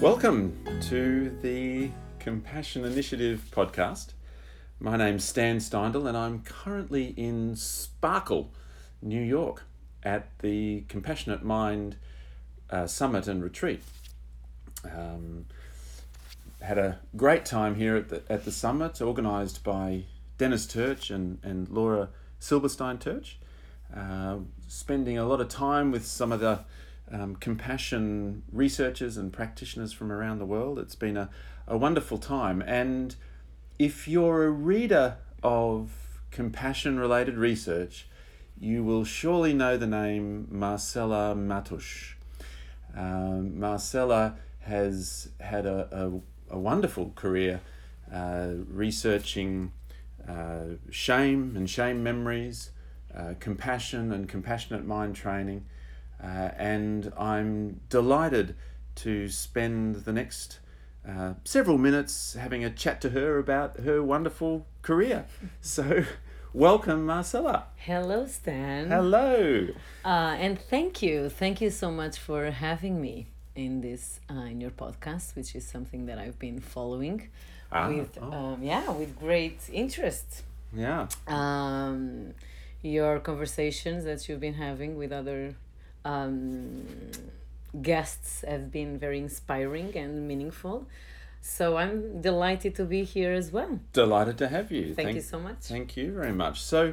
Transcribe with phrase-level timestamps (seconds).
[0.00, 0.56] Welcome
[0.88, 1.90] to the
[2.20, 4.14] Compassion Initiative podcast.
[4.78, 8.50] My name's Stan Steindl, and I'm currently in Sparkle,
[9.02, 9.64] New York,
[10.02, 11.96] at the Compassionate Mind
[12.70, 13.82] uh, Summit and Retreat.
[14.86, 15.44] Um,
[16.62, 20.04] had a great time here at the, at the summit, organised by
[20.38, 23.38] Dennis Tirch and, and Laura Silberstein Tirch.
[23.94, 26.60] Uh, spending a lot of time with some of the
[27.12, 30.78] um, compassion researchers and practitioners from around the world.
[30.78, 31.30] It's been a,
[31.66, 32.62] a wonderful time.
[32.62, 33.16] And
[33.78, 35.90] if you're a reader of
[36.30, 38.06] compassion related research,
[38.58, 42.14] you will surely know the name Marcela Matos.
[42.96, 45.88] Um, Marcela has had a,
[46.50, 47.60] a, a wonderful career
[48.12, 49.72] uh, researching
[50.28, 52.70] uh, shame and shame memories,
[53.16, 55.64] uh, compassion and compassionate mind training.
[56.22, 58.54] Uh, and I'm delighted
[58.96, 60.58] to spend the next
[61.08, 65.24] uh, several minutes having a chat to her about her wonderful career.
[65.62, 66.04] So,
[66.52, 67.66] welcome, Marcela.
[67.76, 68.88] Hello, Stan.
[68.88, 69.68] Hello.
[70.04, 71.28] Uh, and thank you.
[71.28, 75.66] Thank you so much for having me in this uh, in your podcast, which is
[75.66, 77.28] something that I've been following
[77.72, 78.32] Ah, with oh.
[78.32, 80.42] um, yeah with great interest.
[80.74, 81.08] Yeah.
[81.26, 82.34] Um,
[82.82, 85.54] your conversations that you've been having with other
[86.04, 86.86] um,
[87.82, 90.86] guests have been very inspiring and meaningful.
[91.40, 93.80] So I'm delighted to be here as well.
[93.92, 94.94] Delighted to have you.
[94.94, 95.58] Thank, you so much.
[95.62, 96.60] Thank you very much.
[96.60, 96.92] So,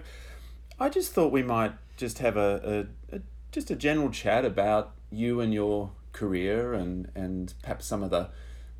[0.80, 3.20] I just thought we might just have a, a, a
[3.52, 8.30] just a general chat about you and your career and and perhaps some of the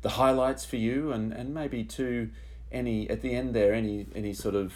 [0.02, 2.30] the highlights for you and and maybe to
[2.70, 4.74] any at the end there any any sort of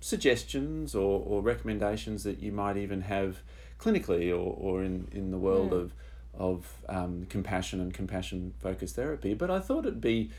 [0.00, 3.38] suggestions or, or recommendations that you might even have
[3.78, 5.80] clinically or, or in, in the world Mm.
[5.82, 5.92] of
[6.38, 9.32] of um, compassion and compassion focused therapy.
[9.32, 10.30] But I thought it'd be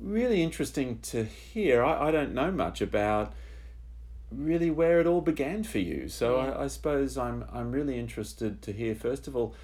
[0.00, 1.84] really interesting to hear.
[1.84, 3.32] I, I don't know much about
[4.32, 6.08] really where it all began for you.
[6.08, 6.50] So Yeah.
[6.52, 9.54] I, I suppose I'm I'm really interested to hear first of all,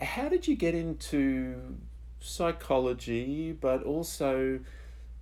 [0.00, 1.76] how did you get into
[2.20, 4.60] psychology, but also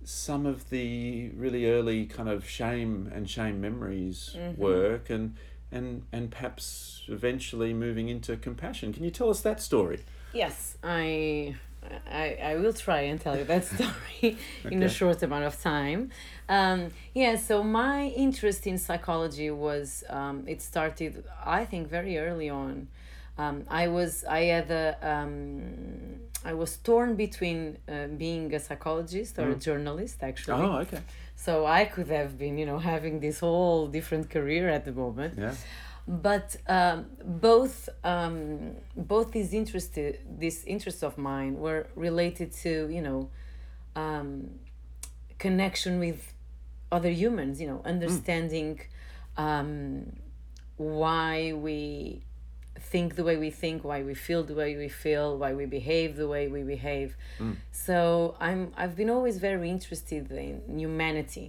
[0.03, 4.57] some of the really early kind of shame and shame memories Mhm.
[4.57, 5.35] work and
[5.71, 8.93] and and perhaps eventually moving into compassion.
[8.93, 9.99] Can you tell us that story?
[10.33, 11.55] Yes, I,
[12.11, 16.11] I, I will try and tell you that story in a short amount of time.
[16.49, 22.49] Um, yeah, so my interest in psychology was um, it started I think very early
[22.49, 22.87] on.
[23.37, 29.39] Um, I was I had a um, I was torn between uh, being a psychologist
[29.39, 30.61] or a journalist actually.
[30.61, 31.01] Oh, okay.
[31.35, 35.37] So I could have been you know having this whole different career at the moment
[35.37, 35.53] Yeah.
[36.07, 39.97] but um, both um, both these interest
[40.39, 43.29] these interests of mine were related to you know
[43.95, 44.49] um,
[45.37, 46.33] connection with
[46.91, 48.79] other humans you know understanding
[49.37, 50.13] um,
[50.77, 52.21] why we
[52.91, 56.09] think the way we think why we feel the way we feel why we behave
[56.21, 57.09] the way we behave.
[57.71, 61.47] So i'm i've been always very interested in humanity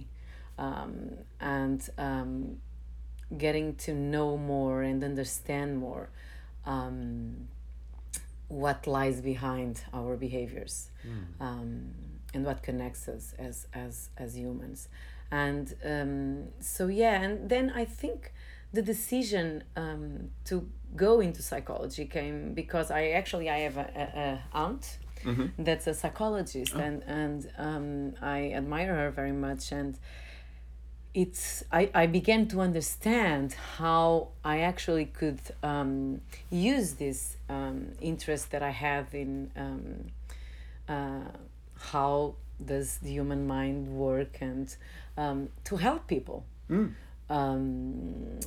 [0.65, 0.91] um,
[1.39, 2.57] and um,
[3.45, 6.05] getting to know more and understand more
[6.73, 7.47] um,
[8.63, 10.75] what lies behind our behaviors
[11.47, 11.69] um,
[12.33, 14.79] and what connects us as as as humans.
[15.29, 18.19] And um, so yeah and then i think
[18.73, 24.21] the decision um, to go into psychology came because i actually i have a, a,
[24.21, 24.97] a aunt
[25.57, 29.71] that's a psychologist and and um, i admire her very much.
[29.71, 29.97] And
[31.13, 36.21] it's I, I began to understand how I actually could um,
[36.51, 40.11] use this um, interest that I have in um,
[40.87, 41.31] uh,
[41.91, 44.75] how does the human mind work and
[45.17, 46.45] um, to help people.
[47.29, 48.39] Um,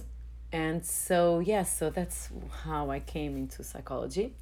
[0.53, 2.29] and so yes, so that's
[2.65, 4.35] how I came into psychology.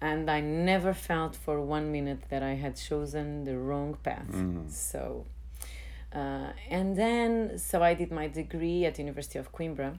[0.00, 4.26] And I never felt for one minute that I had chosen the wrong path.
[4.68, 5.24] So
[6.14, 9.98] uh, and then, so I did my degree at University of Coimbra,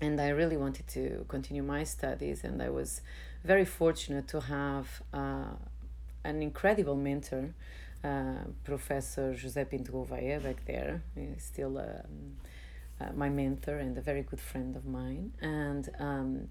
[0.00, 2.42] and I really wanted to continue my studies.
[2.42, 3.00] And I was
[3.44, 5.54] very fortunate to have uh,
[6.24, 7.54] an incredible mentor,
[8.02, 11.02] uh, Professor José Pinto Gouveia, back there.
[11.14, 12.36] He's still um,
[13.00, 15.32] uh, my mentor and a very good friend of mine.
[15.40, 16.48] And um,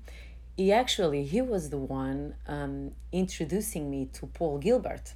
[0.58, 5.14] he actually he was the one um, introducing me to Paul Gilbert.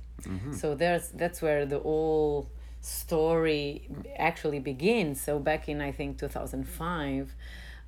[0.51, 2.47] So there's that's where the whole
[2.81, 5.19] story actually begins.
[5.21, 7.35] So back in I think two thousand five,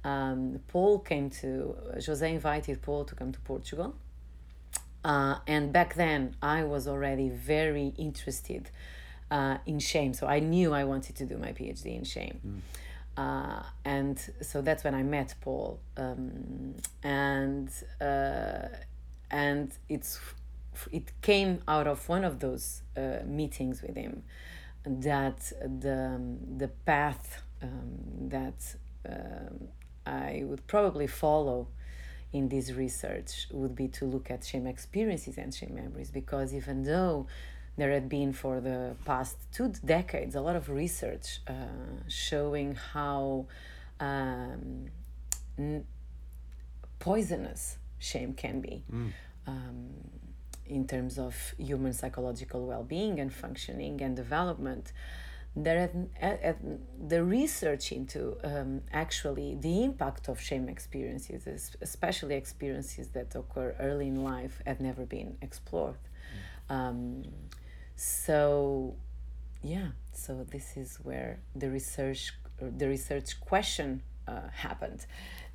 [0.04, 1.76] um, Paul came to
[2.06, 3.94] Jose invited Paul to come to Portugal,
[5.06, 8.72] Uh, and back then, I was already very interested
[9.30, 10.14] uh, in shame.
[10.14, 12.40] So I knew I wanted to do my PhD in shame.
[12.46, 12.60] Mm.
[13.18, 15.80] Uh, and so that's when I met Paul.
[15.98, 17.70] Um, and
[18.02, 18.68] uh,
[19.32, 20.20] and it's
[20.92, 24.24] it came out of one of those uh, meetings with him
[24.86, 26.20] that the
[26.58, 28.76] the path um, that
[29.10, 29.70] um,
[30.06, 31.68] I would probably follow
[32.34, 36.84] in this research would be to look at shame experiences and shame memories because even
[36.84, 37.28] though
[37.78, 41.54] there had been for the past two decades a lot of research uh,
[42.08, 43.46] showing how
[44.00, 44.86] um,
[45.58, 45.86] n-
[47.00, 49.12] poisonous shame can be Mm.
[49.48, 49.90] um,
[50.66, 54.92] in terms of human psychological well-being and functioning and development.
[55.56, 56.58] There had, at,
[57.14, 61.48] the research into um, actually the impact of shame experiences
[61.82, 66.00] especially experiences that occur early in life had never been explored.
[66.70, 67.24] Um,
[67.96, 68.96] so
[69.64, 75.06] yeah so this is where the research the research question uh, happened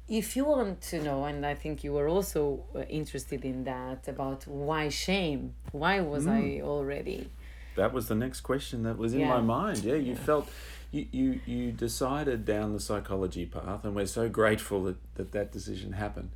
[0.09, 4.09] if you want to know and i think you were also uh, interested in that
[4.09, 7.29] about why shame why was i already
[7.77, 9.29] That was the next question that was in Yeah.
[9.39, 9.79] my mind.
[9.85, 10.45] Yeah, you felt
[10.91, 15.53] you, you you decided down the psychology path, and we're so grateful that that, that
[15.53, 16.31] decision happened.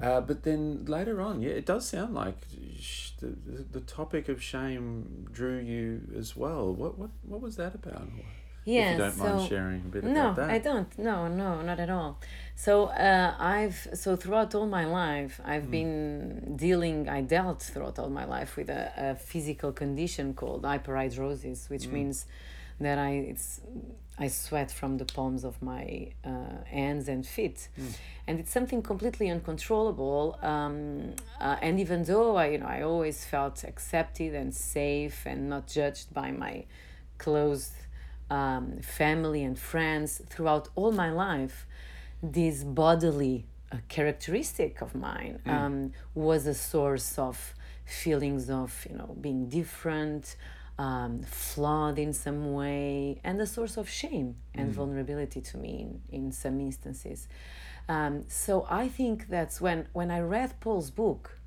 [0.00, 2.36] Uh, but then later on, yeah, it does sound like
[2.78, 3.28] sh- the,
[3.72, 6.72] the, topic of shame drew you as well.
[6.74, 8.08] What what what was that about?
[8.68, 10.50] yeah if you don't mind so- sharing a bit no about that.
[10.50, 12.18] i don't no no not at all
[12.56, 18.10] so uh, i've so throughout all my life i've been dealing i dealt throughout all
[18.10, 21.94] my life with a, a physical condition called hyperhidrosis which Hmm.
[21.94, 22.26] means
[22.80, 23.60] that i it's
[24.18, 27.88] i sweat from the palms of my uh, hands and feet Hmm.
[28.26, 33.24] and it's something completely uncontrollable um, uh, and even though i you know i always
[33.24, 36.64] felt accepted and safe and not judged by my
[37.18, 37.70] close
[38.30, 41.66] um, family and friends throughout all my life,
[42.22, 49.16] this bodily uh, characteristic of mine um, was a source of feelings of you know
[49.20, 50.36] being different,
[50.78, 56.00] um, flawed in some way, and a source of shame and vulnerability to me in,
[56.18, 57.28] in some instances.
[57.88, 61.38] Um, so I think that's when when I read Paul's book,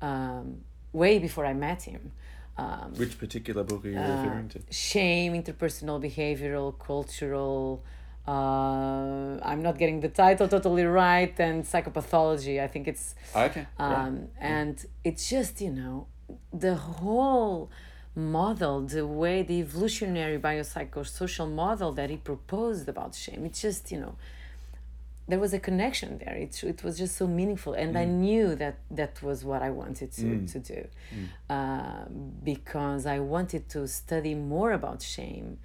[0.00, 0.62] um,
[0.92, 2.12] way before I met him.
[2.56, 4.60] Um, Which particular book are you Uh, referring to?
[4.70, 7.82] shame, interpersonal, behavioral, cultural.
[8.26, 12.62] Uh, I'm not getting the title totally right, and psychopathology.
[12.62, 13.66] I think it's Okay.
[13.78, 14.76] um, and
[15.08, 16.06] it's just you know
[16.52, 17.70] the whole
[18.14, 23.44] model, the way the evolutionary biopsychosocial model that he proposed about shame.
[23.44, 24.16] It's just you know
[25.26, 26.34] there was a connection there.
[26.34, 30.12] It, it was just so meaningful, and I knew that that was what I wanted
[30.12, 30.86] to, to do.
[31.48, 32.04] Uh,
[32.44, 35.58] because I wanted to study more about shame,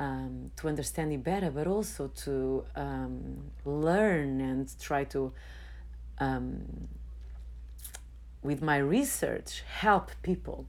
[0.00, 5.32] um, to understand it better, but also to um, learn and try to,
[6.18, 6.88] um,
[8.42, 10.66] with my research, help people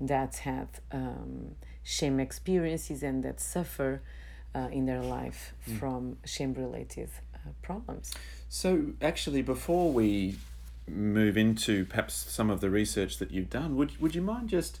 [0.00, 4.00] that have um, shame experiences and that suffer
[4.54, 8.12] uh, in their life from shame related uh, problems.
[8.48, 10.36] So, actually, before we
[10.88, 14.80] move into perhaps some of the research that you've done, would would you mind just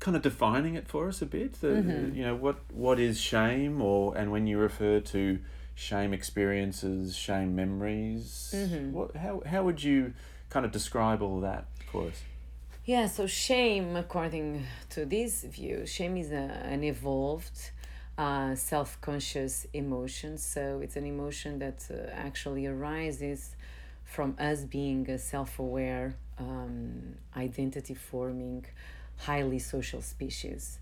[0.00, 1.60] kind of defining it for us a bit?
[1.60, 2.14] The, Mm-hmm.
[2.16, 5.38] You know, what what is shame, or and when you refer to
[5.74, 8.92] shame experiences, shame memories, Mm-hmm.
[8.92, 10.12] what how how would you
[10.50, 12.20] kind of describe all that for us?
[12.86, 17.72] Yeah, so shame, according to this view, shame is a, an evolved,
[18.16, 20.38] uh, self conscious emotion.
[20.38, 23.56] So it's an emotion that uh, actually arises
[24.04, 28.64] from us being a self aware, um, identity forming,
[29.16, 30.78] highly social species.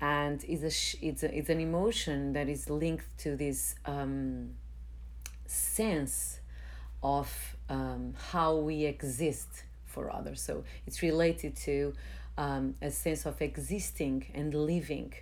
[0.00, 4.50] And is a it's, a, it's an emotion that is linked to this um,
[5.46, 6.38] sense
[7.02, 9.64] of um, how we exist
[9.98, 10.40] for others.
[10.40, 10.54] So
[10.86, 11.74] it's related to
[12.36, 15.12] um, a sense of existing and living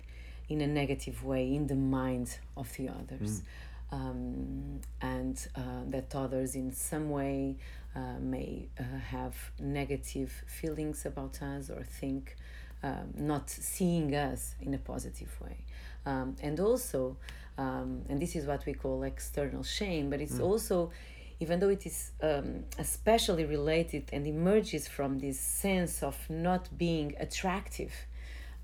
[0.49, 3.41] in a negative way in the mind of the others.
[3.89, 5.61] Um, and uh,
[5.93, 7.55] that others in some way
[7.95, 8.83] uh, may uh,
[9.15, 12.35] have negative feelings about us or think
[12.83, 15.57] um, not seeing us in a positive way.
[16.05, 17.17] Um, and also,
[17.57, 20.91] um, and this is what we call external shame, but it's also,
[21.39, 27.15] even though it is um, especially related and emerges from this sense of not being
[27.19, 27.93] attractive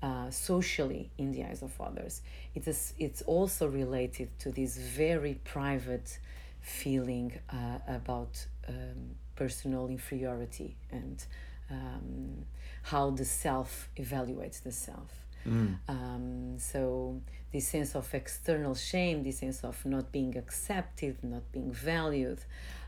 [0.02, 2.22] uh, socially in the eyes of others,
[2.54, 6.18] it is, it's also related to this very private
[6.60, 11.24] feeling uh, about um, personal inferiority and
[11.70, 12.44] um,
[12.82, 15.23] how the self evaluates the self.
[15.46, 15.78] Mm.
[15.88, 17.20] Um, so
[17.52, 22.40] this sense of external shame, this sense of not being accepted, not being valued,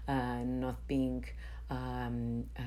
[0.09, 1.25] uh, not being
[1.71, 2.63] um, uh,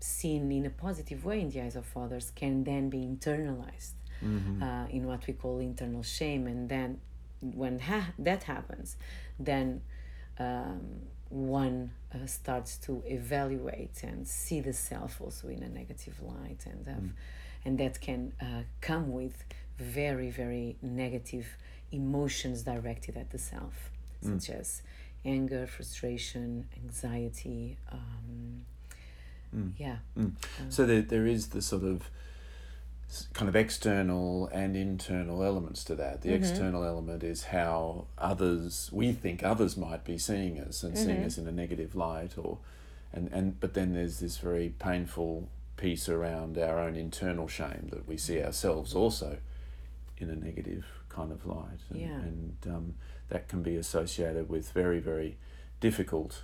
[0.00, 3.92] seen in a positive way in the eyes of others, can then be internalized
[4.24, 4.62] Mm-hmm.
[4.62, 6.46] uh, in what we call internal shame.
[6.46, 7.00] And then
[7.40, 8.96] when ha- that happens,
[9.36, 9.82] then
[10.38, 10.80] um,
[11.28, 16.86] one uh, starts to evaluate and see the self also in a negative light, and
[16.86, 17.10] have,
[17.64, 19.44] and that can uh, come with
[19.78, 21.46] very very negative
[21.90, 23.90] emotions directed at the self,
[24.22, 24.82] such as
[25.24, 27.76] anger, frustration, anxiety.
[27.90, 28.64] Um,
[29.78, 29.96] Yeah.
[30.70, 32.08] So there, there is the sort of
[33.34, 36.22] kind of external and internal elements to that.
[36.22, 36.42] The Mm-hmm.
[36.44, 41.26] external element is how others we think others might be seeing us and seeing Mm-hmm.
[41.26, 42.58] us in a negative light or
[43.12, 45.48] and, and but then there's this very painful
[45.82, 49.38] piece around our own internal shame that we see ourselves also
[50.16, 52.20] in a negative kind of light and, Yeah.
[52.28, 52.94] and um,
[53.28, 55.36] that can be associated with very very
[55.80, 56.42] difficult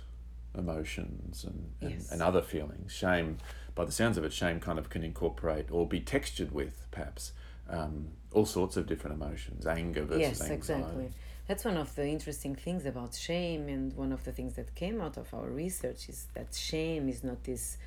[0.57, 2.11] emotions and, and, Yes.
[2.11, 3.37] and other feelings shame
[3.75, 7.31] by the sounds of it shame kind of can incorporate or be textured with perhaps
[7.69, 10.53] um, all sorts of different emotions anger versus yes, anxiety
[10.83, 11.09] exactly.
[11.47, 15.01] That's one of the interesting things about shame, and one of the things that came
[15.01, 17.77] out of our research is that shame is not this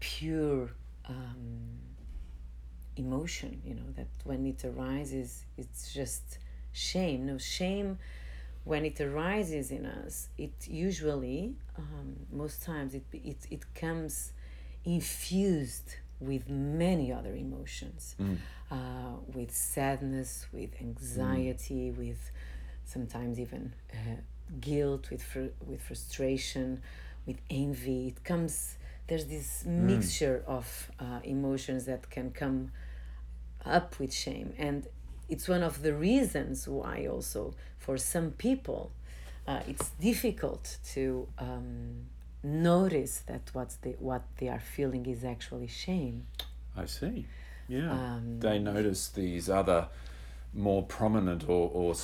[0.00, 0.70] pure
[1.08, 1.78] um,
[2.96, 6.38] emotion, you know, that when it arises, it's just
[6.72, 7.26] shame.
[7.26, 7.98] No, shame,
[8.64, 14.32] when it arises in us, it usually, um, most times, it, it, it comes
[14.84, 18.14] infused with many other emotions,
[18.70, 18.74] uh,
[19.34, 22.30] with sadness, with anxiety, with
[22.84, 23.96] sometimes even uh,
[24.60, 26.82] guilt, with fr- with frustration,
[27.26, 28.08] with envy.
[28.08, 28.76] It comes.
[29.10, 30.66] There's this mixture of
[31.00, 32.70] uh, emotions that can come
[33.66, 34.86] up with shame, and
[35.28, 38.82] it's one of the reasons why also for some people
[39.48, 42.06] uh, it's difficult to um,
[42.44, 46.26] notice that what's the what they are feeling is actually shame.
[46.76, 47.26] I see
[47.68, 49.88] yeah Um, they notice these other
[50.54, 51.94] more prominent or, or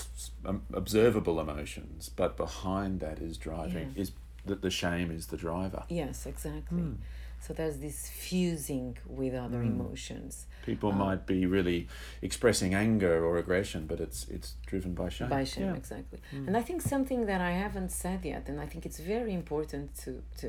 [0.44, 4.02] um, observable emotions but behind that is driving Yeah.
[4.02, 4.12] is
[4.46, 6.78] that the shame is the driver Yes, exactly.
[6.78, 6.94] Hmm.
[7.38, 9.72] So there's this fusing with other hmm.
[9.74, 11.86] emotions people um, might be really
[12.20, 15.82] expressing anger or aggression but it's it's driven by shame by shame, Yeah.
[15.82, 16.18] exactly.
[16.30, 16.46] Hmm.
[16.48, 19.86] And I think something that I haven't said yet, and I think it's very important
[20.02, 20.10] to
[20.42, 20.48] to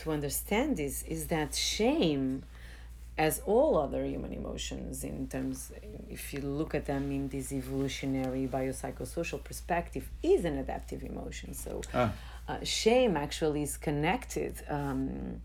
[0.00, 2.42] to understand this, is that shame,
[3.16, 5.72] as all other human emotions, in terms,
[6.10, 11.54] if you look at them in this evolutionary biopsychosocial perspective, is an adaptive emotion.
[11.54, 11.80] So.
[11.94, 12.12] ah,
[12.48, 15.40] uh, shame actually is connected um,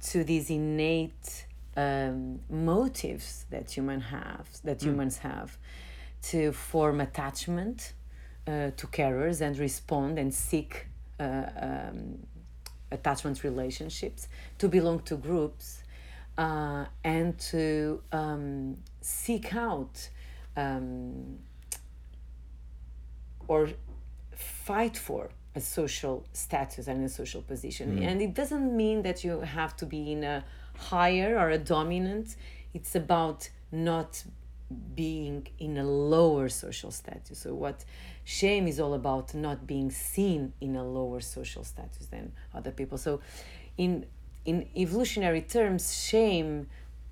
[0.00, 5.56] to these innate um, motives that human have that humans have
[6.20, 7.94] to form attachment
[8.46, 10.86] uh, to carers and respond and seek
[11.18, 12.18] uh, um,
[12.90, 14.28] attachment relationships
[14.58, 15.82] to belong to groups
[16.36, 20.08] uh, and to um, seek out
[20.56, 21.38] um,
[23.48, 23.68] or
[24.34, 27.98] fight for a social status and a social position.
[27.98, 28.06] Mm.
[28.06, 30.44] And it doesn't mean that you have to be in a
[30.76, 32.36] higher or a dominant.
[32.72, 34.24] It's about not
[34.94, 37.38] being in a lower social status.
[37.38, 37.84] So what
[38.24, 42.98] shame is all about not being seen in a lower social status than other people.
[42.98, 43.20] So
[43.76, 44.06] in
[44.44, 46.66] in evolutionary terms, shame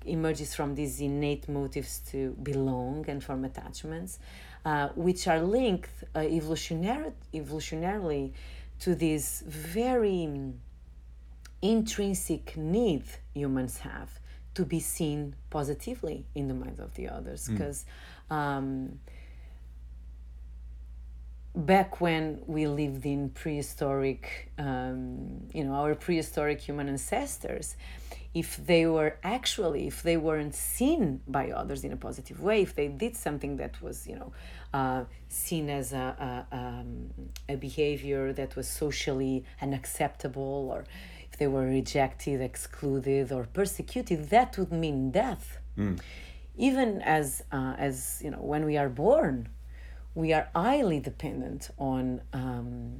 [0.05, 4.19] emerges from these innate motives to belong and form attachments,
[4.65, 8.31] uh, which are linked uh, evolutionary, evolutionarily
[8.79, 10.53] to this very mm,
[11.61, 13.03] intrinsic need
[13.33, 14.19] humans have
[14.53, 17.47] to be seen positively in the minds of the others.
[17.47, 17.85] Because
[18.29, 18.99] um,
[21.55, 27.75] back when we lived in prehistoric, um, you know, our prehistoric human ancestors,
[28.33, 32.75] if they were actually, if they weren't seen by others in a positive way, if
[32.75, 34.31] they did something that was, you know,
[34.73, 37.09] uh, seen as a, a, um,
[37.49, 40.85] a behavior that was socially unacceptable, or
[41.29, 45.57] if they were rejected, excluded, or persecuted, that would mean death.
[46.57, 49.49] Even as, uh, as you know, when we are born,
[50.15, 52.93] we are highly dependent on um,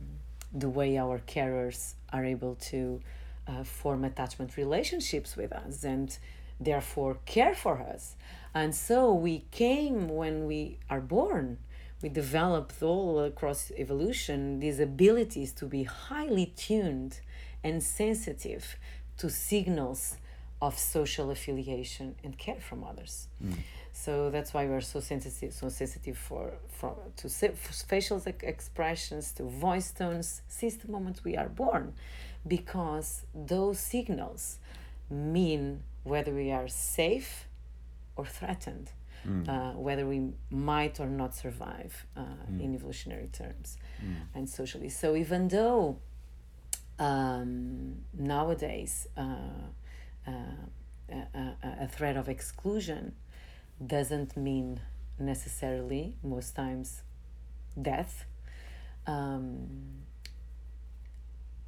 [0.53, 3.01] the way our carers are able to
[3.51, 6.17] uh, form attachment relationships with us and
[6.59, 8.15] therefore care for us.
[8.53, 11.57] And so we came when we are born.
[12.01, 17.19] We developed all across evolution these abilities to be highly tuned
[17.63, 18.75] and sensitive
[19.17, 20.17] to signals
[20.61, 23.27] of social affiliation and care from others.
[23.93, 29.91] So that's why we're so sensitive, so sensitive for, for to facial expressions, to voice
[29.91, 31.93] tones since the moment we are born,
[32.47, 34.57] because those signals
[35.09, 37.47] mean whether we are safe
[38.15, 38.91] or threatened,
[39.47, 42.21] uh, whether we might or not survive uh,
[42.59, 43.77] in evolutionary terms
[44.33, 44.89] and socially.
[44.89, 45.97] So even though
[46.99, 49.21] um, nowadays uh,
[50.27, 50.31] uh,
[51.85, 53.13] a threat of exclusion
[53.85, 54.79] doesn't mean
[55.19, 57.01] necessarily most times
[57.81, 58.25] death
[59.07, 59.67] um,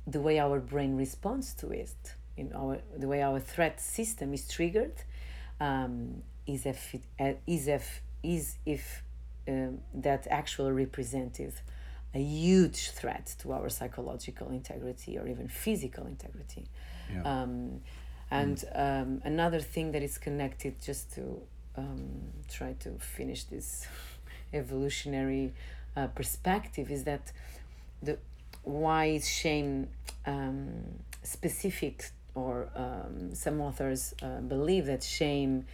[0.07, 4.47] the way our brain responds to it in our the way our threat system is
[4.47, 4.95] triggered
[5.59, 9.03] um, is if it, uh, is if is if
[9.47, 11.53] um, that actually represented
[12.15, 16.65] a huge threat to our psychological integrity or even physical integrity
[17.11, 17.23] Yeah.
[17.25, 17.81] um,
[18.31, 21.41] and um, another thing that is connected just to
[21.75, 23.87] um, try to finish this
[24.53, 25.53] evolutionary
[25.95, 27.31] uh, perspective is that
[28.01, 28.17] the
[28.63, 29.89] why is shame
[30.25, 30.83] um,
[31.23, 35.65] specific or um, some authors uh, believe that shame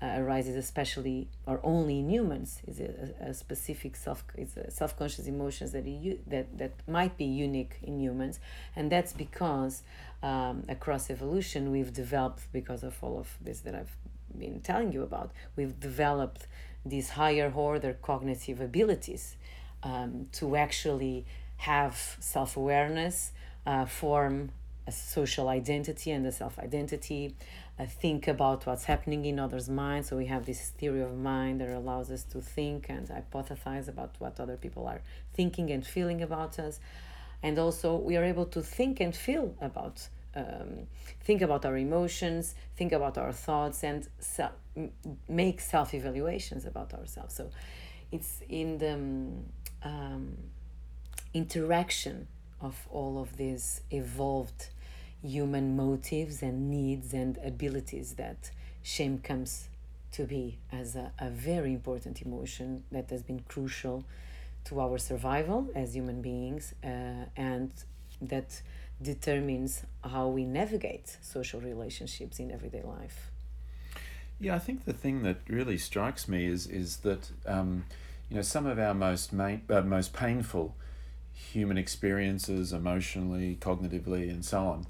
[0.00, 2.60] uh, arises especially or only in humans.
[2.66, 7.24] Is a, a specific self it's a self-conscious emotions that you that that might be
[7.24, 8.40] unique in humans.
[8.76, 9.82] And that's because
[10.22, 13.96] um, across evolution we've developed because of all of this that I've
[14.36, 16.46] been telling you about we've developed
[16.84, 19.36] these higher order cognitive abilities
[19.82, 21.24] um, to actually
[21.58, 23.32] have self-awareness
[23.66, 24.50] uh, form
[24.88, 27.34] a social identity and a self-identity.
[27.78, 30.08] Uh, think about what's happening in others' minds.
[30.08, 34.16] So we have this theory of mind that allows us to think and hypothesize about
[34.18, 35.02] what other people are
[35.34, 36.80] thinking and feeling about us.
[37.42, 40.86] And also we are able to think and feel about um,
[41.24, 44.50] think about our emotions think about our thoughts and se-
[45.28, 47.34] make self-evaluations about ourselves.
[47.34, 47.50] So
[48.12, 48.94] it's in the
[49.88, 50.36] um,
[51.34, 52.26] interaction
[52.60, 54.68] of all of these evolved
[55.22, 58.50] human motives and needs and abilities that
[58.82, 59.68] shame comes
[60.12, 64.04] to be as a, a very important emotion that has been crucial
[64.64, 67.72] to our survival as human beings uh, and
[68.20, 68.62] that
[69.00, 73.30] determines how we navigate social relationships in everyday life.
[74.40, 77.84] Yeah, I think the thing that really strikes me is is that um,
[78.28, 80.74] you know some of our most main, uh, most painful
[81.38, 84.86] human experiences, emotionally, cognitively, and so on,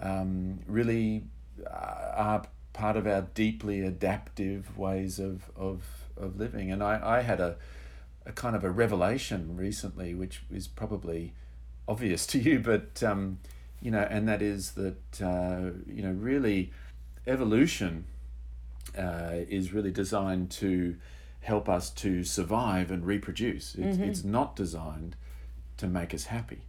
[0.00, 1.24] um, really
[1.66, 5.82] uh, are part of our deeply adaptive ways of of,
[6.16, 6.70] of living.
[6.70, 7.56] And I, I had a
[8.26, 11.34] a kind of a revelation recently, which is probably
[11.88, 13.38] obvious to you, but um,
[13.82, 16.72] you know, and that is that uh, you know really
[17.26, 18.04] evolution
[18.96, 20.96] uh, is really designed to
[21.40, 23.74] help us to survive and reproduce.
[23.74, 25.16] It's, it's not designed
[25.80, 26.60] to make us happy.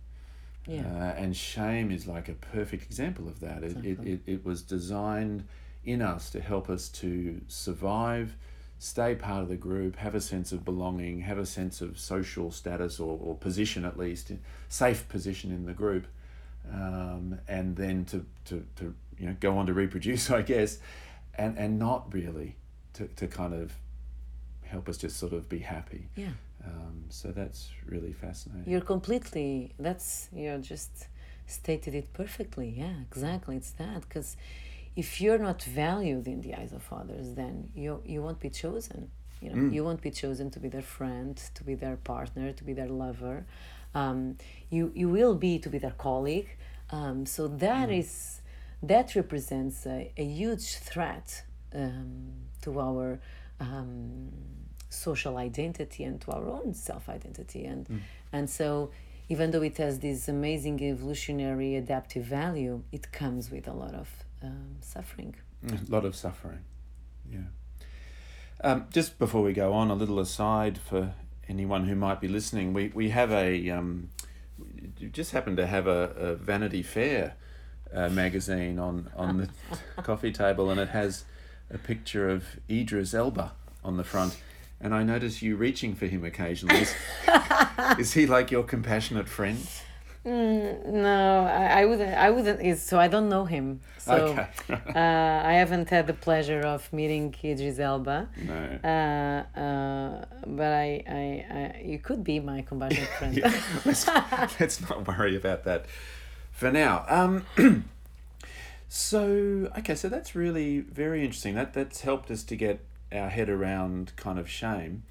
[0.67, 0.81] Yeah.
[0.81, 3.63] Uh, and shame is like a perfect example of that.
[3.63, 5.45] It, it, it, it was designed
[5.83, 8.35] in us to help us to survive,
[8.79, 12.51] stay part of the group, have a sense of belonging, have a sense of social
[12.51, 14.31] status or, or position at least,
[14.69, 16.05] safe position in the group,
[16.71, 20.77] um, and then to, to, to you know go on to reproduce, I guess,
[21.35, 22.55] and, and not really
[22.93, 23.73] to, to kind of
[24.63, 26.07] help us just sort of be happy.
[26.15, 26.29] Yeah.
[26.65, 28.71] Um, so that's really fascinating.
[28.71, 31.07] You're completely, that's, you just
[31.47, 32.73] stated it perfectly.
[32.77, 33.55] Yeah, exactly.
[33.57, 34.01] It's that.
[34.01, 34.37] Because
[34.95, 39.09] if you're not valued in the eyes of others, then you, you won't be chosen.
[39.41, 42.63] You know, you won't be chosen to be their friend, to be their partner, to
[42.63, 43.45] be their lover.
[43.95, 44.37] Um,
[44.69, 46.57] you, you will be to be their colleague.
[46.91, 48.41] Um, so that is,
[48.83, 51.43] that represents a, a huge threat
[51.73, 53.19] um, to our
[53.59, 54.29] um,
[54.93, 58.01] social identity and to our own self identity and
[58.31, 58.91] and so
[59.29, 64.09] even though it has this amazing evolutionary adaptive value it comes with a lot of
[64.43, 65.35] um, suffering
[65.69, 66.59] A lot of suffering.
[67.31, 67.39] Yeah.
[68.63, 71.13] Um, just before we go on, a little aside for
[71.47, 74.09] anyone who might be listening, we, we have a, um,
[74.59, 77.35] we just happen to have a, a Vanity Fair
[77.93, 79.49] uh, magazine on, on the
[80.03, 81.25] coffee table, and it has
[81.69, 84.37] a picture of Idris Elba on the front.
[84.81, 86.85] And I notice you reaching for him occasionally.
[87.99, 89.67] Is, he like your compassionate friend?
[90.25, 94.47] mm, no I, I wouldn't I wouldn't so I don't know him so Okay.
[94.95, 98.79] uh, I haven't had the pleasure of meeting Idris Elba no.
[98.83, 103.51] uh, uh, but I, I, I you could be my compassionate friend Yeah,
[103.83, 104.07] let's,
[104.59, 105.85] let's not worry about that
[106.51, 107.03] for now.
[107.09, 107.45] Um,
[108.93, 111.55] So okay, so that's really very interesting.
[111.55, 115.03] That that's helped us to get our head around kind of shame.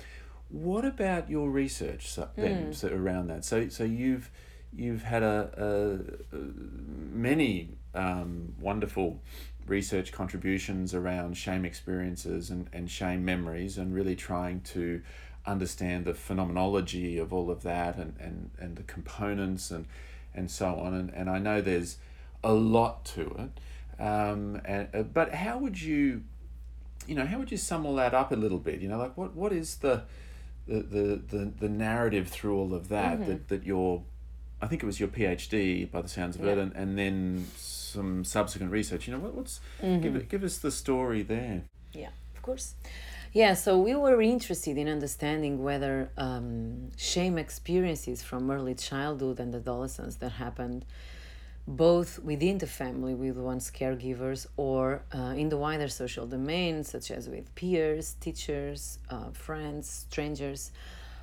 [0.48, 3.44] What about your research then so around that?
[3.44, 4.30] So so you've
[4.72, 5.50] you've had a,
[6.32, 6.40] a, a
[7.12, 9.20] many um, wonderful
[9.66, 15.00] research contributions around shame experiences and, and shame memories and really trying to
[15.46, 19.86] understand the phenomenology of all of that and, and, and the components and,
[20.34, 20.94] and so on.
[20.94, 21.98] And, and I know there's
[22.42, 24.02] a lot to it.
[24.02, 26.22] Um, and, uh, but how would you,
[27.06, 28.80] you know, how would you sum all that up a little bit?
[28.80, 30.02] You know, like what, what is the,
[30.66, 34.02] the, the, the, the narrative through all of that, that, that you're,
[34.62, 38.24] I think it was your PhD by the sounds of it, and, and then some
[38.24, 39.06] subsequent research.
[39.06, 41.62] You know, what, what's, give, it, give us the story there.
[41.92, 42.74] Yeah, of course.
[43.32, 49.54] Yeah, so we were interested in understanding whether um, shame experiences from early childhood and
[49.54, 50.84] adolescence that happened
[51.66, 57.10] both within the family with one's caregivers or uh, in the wider social domain, such
[57.10, 60.72] as with peers, teachers, uh, friends, strangers.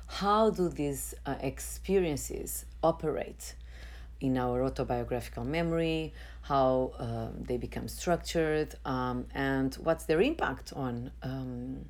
[0.06, 3.54] How do these uh, experiences operate
[4.20, 6.14] in our autobiographical memory?
[6.42, 11.84] How um, they become structured, um, and what's their impact on um,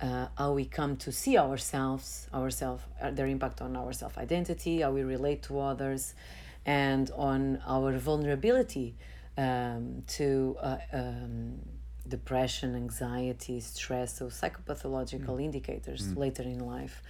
[0.00, 4.82] uh, how we come to see ourselves, ourself, uh, their impact on our self identity,
[4.82, 6.14] how we relate to others,
[6.66, 8.94] and on our vulnerability
[9.36, 11.60] um, to uh, um,
[12.08, 17.02] depression, anxiety, stress, so psychopathological indicators later in life.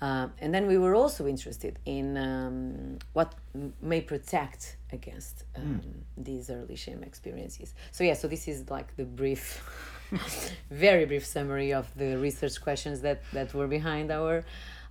[0.00, 5.80] Um, and then we were also interested in um, what m- may protect against um,
[6.16, 7.74] these early shame experiences.
[7.90, 9.60] So, yeah, so this is like the brief,
[10.70, 14.44] very brief summary of the research questions that, that were behind our,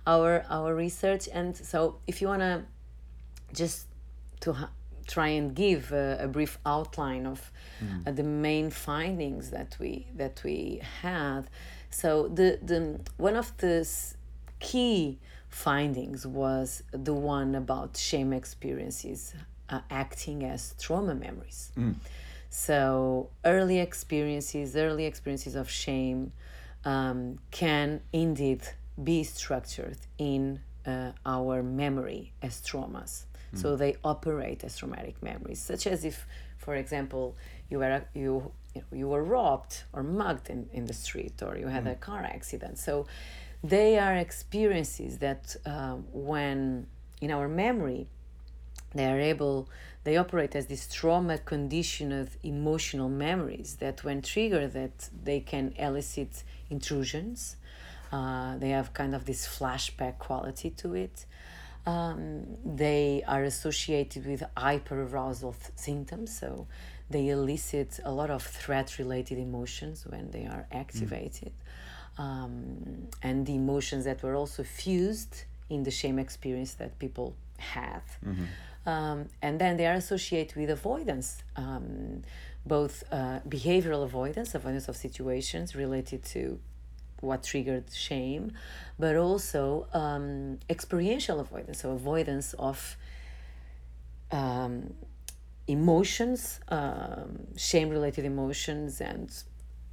[0.06, 1.26] our, our research.
[1.32, 2.64] And so, if you want to
[3.54, 3.87] just
[4.40, 4.70] to ha-
[5.06, 7.50] try and give a, a brief outline of
[8.06, 11.42] uh, the main findings that we that we had.
[11.90, 13.88] So the the one of the
[14.60, 19.34] key findings was the one about shame experiences
[19.70, 21.72] uh, acting as trauma memories.
[22.50, 26.32] So early experiences, early experiences of shame,
[26.84, 28.62] um, can indeed
[29.02, 33.24] be structured in uh, our memory as traumas.
[33.54, 36.26] So they operate as traumatic memories, such as if,
[36.58, 37.36] for example,
[37.70, 38.52] you were you
[38.92, 42.78] you, were robbed or mugged in, in the street, or you had a car accident.
[42.78, 43.06] So
[43.64, 46.86] they are experiences that uh, when
[47.20, 48.06] in our memory
[48.94, 49.68] they are able
[50.04, 56.44] they operate as these trauma conditioned emotional memories that when triggered that they can elicit
[56.70, 57.56] intrusions.
[58.10, 61.26] Uh, they have kind of this flashback quality to it
[61.88, 62.22] um,
[62.82, 66.66] they are associated with hyperarousal th- symptoms so
[67.10, 71.52] they elicit a lot of threat related emotions when they are activated.
[72.18, 77.34] Um, and the emotions that were also fused in the shame experience that people
[77.74, 78.06] have.
[78.86, 82.22] Um, and then they are associated with avoidance, um,
[82.66, 86.58] both uh, behavioral avoidance, avoidance of situations related to
[87.20, 88.52] what triggered shame,
[88.98, 92.96] but also um, experiential avoidance, so avoidance of
[94.30, 94.94] um,
[95.66, 99.30] emotions, um, shame related emotions, and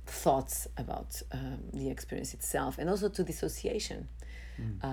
[0.05, 4.07] thoughts about um, the experience itself, and also to dissociation,
[4.83, 4.87] uh,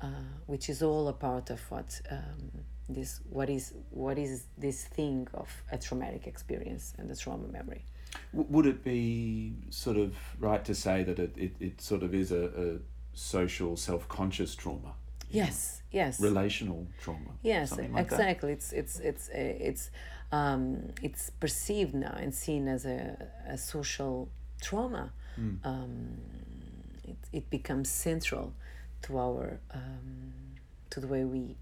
[0.00, 0.06] uh,
[0.46, 2.50] which is all a part of what um,
[2.88, 7.84] this what is what is this thing of a traumatic experience and the trauma memory.
[8.32, 12.32] Would it be sort of right to say that it, it, it sort of is
[12.32, 12.78] a, a
[13.14, 14.94] social self-conscious trauma
[15.30, 16.20] Yes, yes.
[16.20, 18.00] relational trauma Yes, like that?
[18.00, 18.52] exactly.
[18.52, 19.90] It's it's it's uh, it's
[20.30, 23.16] um, it's perceived now and seen as a,
[23.48, 24.28] a social
[24.60, 25.12] trauma.
[25.36, 25.54] Hmm.
[25.64, 26.18] Um,
[27.04, 28.52] it it becomes central
[29.02, 30.32] to our um,
[30.90, 31.56] to the way we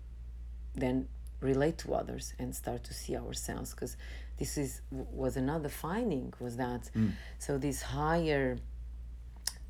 [0.74, 1.08] then
[1.40, 3.96] relate to others and start to see ourselves because
[4.40, 7.10] this is was another finding was that Hmm.
[7.38, 8.46] so these higher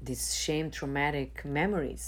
[0.09, 2.05] these shame traumatic memories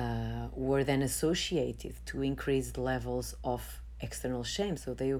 [0.00, 3.62] uh, were then associated to increased levels of
[4.00, 5.12] external shame so they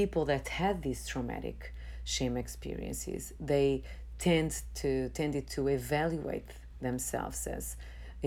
[0.00, 1.58] people that had these traumatic
[2.04, 3.68] shame experiences they
[4.18, 6.50] tend to tended to evaluate
[6.88, 7.76] themselves as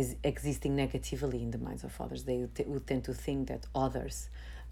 [0.01, 2.39] is existing negatively in the minds of others they
[2.73, 4.15] would tend to think that others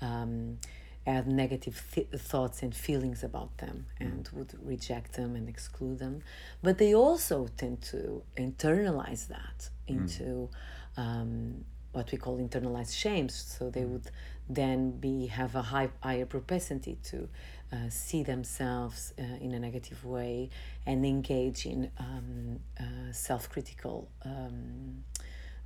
[0.09, 0.57] um,
[1.05, 6.21] had negative th- thoughts and feelings about them and would reject them and exclude them.
[6.61, 10.49] But they also tend to internalize that into
[10.97, 13.33] um, what we call internalized shames.
[13.33, 14.09] So they would
[14.49, 17.27] then be have a high, higher propensity to
[17.73, 20.49] uh, see themselves uh, in a negative way
[20.85, 25.03] and engage in um, uh, self-critical um,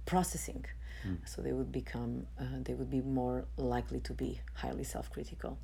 [0.06, 0.66] processing.
[1.26, 5.58] So they would become uh, they would be more likely to be highly self-critical.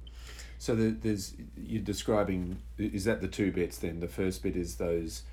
[0.57, 3.99] So the, there's you're describing is that the two bits then?
[3.99, 5.23] The first bit is those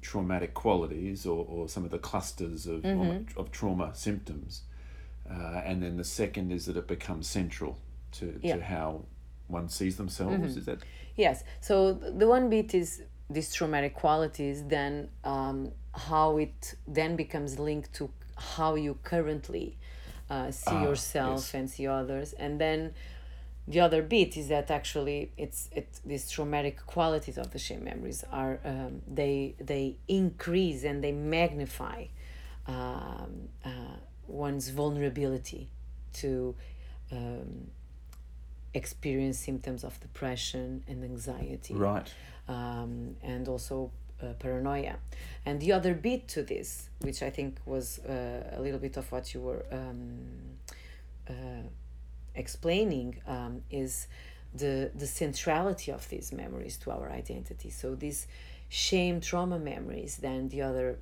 [0.00, 3.38] traumatic qualities or, or some of the clusters of Mm-hmm.
[3.40, 4.62] of trauma symptoms,
[5.28, 7.78] uh, and then the second is that it becomes central
[8.12, 8.52] to, Yeah.
[8.54, 8.58] Mm-hmm.
[8.60, 9.04] to how
[9.48, 10.56] one sees themselves.
[10.56, 10.78] Is that
[11.16, 11.42] Yes.
[11.60, 17.92] So the one bit is these traumatic qualities, then um, how it then becomes linked
[17.94, 19.76] to how you currently
[20.30, 21.54] uh, see Ah, yourself yes.
[21.54, 22.92] and see others, and then
[23.66, 28.24] the other bit is that actually it's it these traumatic qualities of the shame memories
[28.32, 32.04] are um, they they increase and they magnify
[32.66, 33.68] um, uh,
[34.26, 35.68] one's vulnerability
[36.14, 36.54] to
[37.12, 37.68] um,
[38.74, 42.12] experience symptoms of depression and anxiety right?
[42.48, 43.90] um, and also
[44.22, 44.96] uh, paranoia.
[45.46, 49.10] And the other bit to this, which I think was uh, a little bit of
[49.12, 50.18] what you were um,
[51.28, 51.32] uh,
[52.34, 54.08] explaining, um, is
[54.54, 57.70] the the centrality of these memories to our identity.
[57.70, 58.26] So these
[58.68, 60.16] shame trauma memories.
[60.16, 60.98] Then the other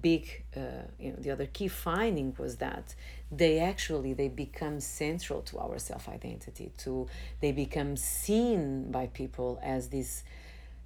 [0.00, 0.60] big, uh,
[0.98, 2.94] you know, the other key finding was that
[3.30, 6.72] they actually they become central to our self identity.
[6.78, 7.08] To
[7.40, 10.24] they become seen by people as these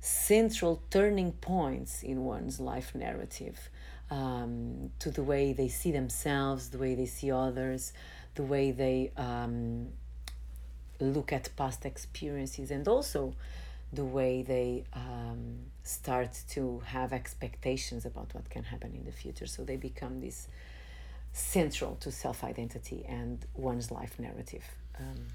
[0.01, 3.69] central turning points in one's life narrative
[4.11, 7.93] um, to the way they see themselves, the way they see others,
[8.35, 9.89] the way they um,
[10.99, 13.35] look at past experiences, and also
[13.93, 19.47] the way they um, start to have expectations about what can happen in the future.
[19.47, 20.49] So they become this
[21.33, 24.65] central to self identity and one's life narrative.
[24.99, 25.27] Um,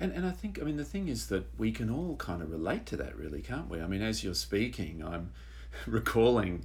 [0.00, 2.50] And, and I think, I mean, the thing is that we can all kind of
[2.50, 3.82] relate to that, really, can't we?
[3.82, 5.32] I mean, as you're speaking, I'm
[5.86, 6.64] recalling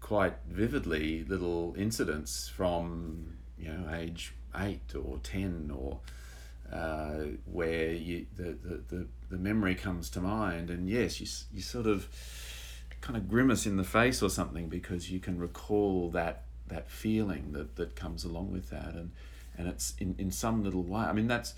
[0.00, 5.98] quite vividly little incidents from, you know, age eight or 10 or
[6.72, 10.70] uh, where you, the, the, the, the memory comes to mind.
[10.70, 12.08] And yes, you, you sort of
[13.02, 17.52] kind of grimace in the face or something because you can recall that that feeling
[17.52, 19.10] that, that comes along with that and
[19.58, 21.54] and it's in, in some little way I mean that's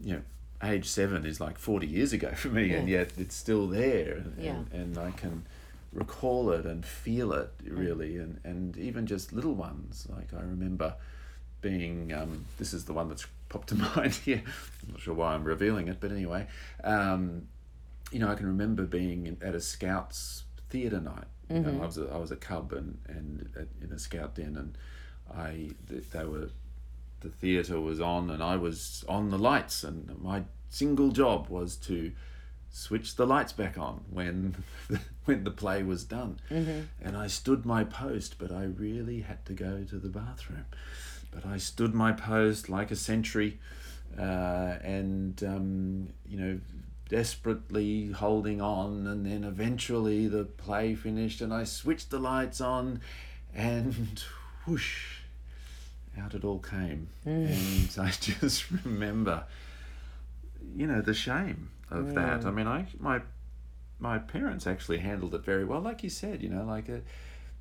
[0.00, 0.22] you know
[0.64, 4.34] age seven is like 40 years ago for me and yet it's still there and,
[4.38, 4.52] Yeah.
[4.52, 5.46] and, and I can
[5.92, 10.06] recall it and feel it really and, and even just little ones.
[10.10, 10.94] Like I remember
[11.60, 14.42] being um, this is the one that's popped to mind here.
[14.86, 16.46] I'm not sure why I'm revealing it but anyway
[16.82, 17.48] um,
[18.12, 21.24] you know I can remember being in, at a scouts theatre night.
[21.50, 24.34] You know, I was a, I was a cub and and at, in a scout
[24.34, 24.78] den and
[25.32, 26.48] I th- they were
[27.24, 31.74] the theatre was on and I was on the lights and my single job was
[31.76, 32.12] to
[32.70, 34.54] switch the lights back on when
[35.24, 36.38] when the play was done.
[37.02, 40.66] And I stood my post but I really had to go to the bathroom.
[41.32, 43.58] But I stood my post like a sentry
[44.18, 46.60] uh, and um, you know
[47.08, 49.06] desperately holding on.
[49.06, 53.00] And then eventually the play finished and I switched the lights on
[53.54, 54.22] and
[54.66, 55.23] whoosh
[56.20, 57.08] out it all came.
[57.26, 57.48] Mm.
[57.96, 59.44] And I just remember
[60.74, 62.44] you know the shame of that.
[62.44, 63.20] I mean I my
[63.98, 65.80] my parents actually handled it very well.
[65.80, 67.00] Like you said you know like a,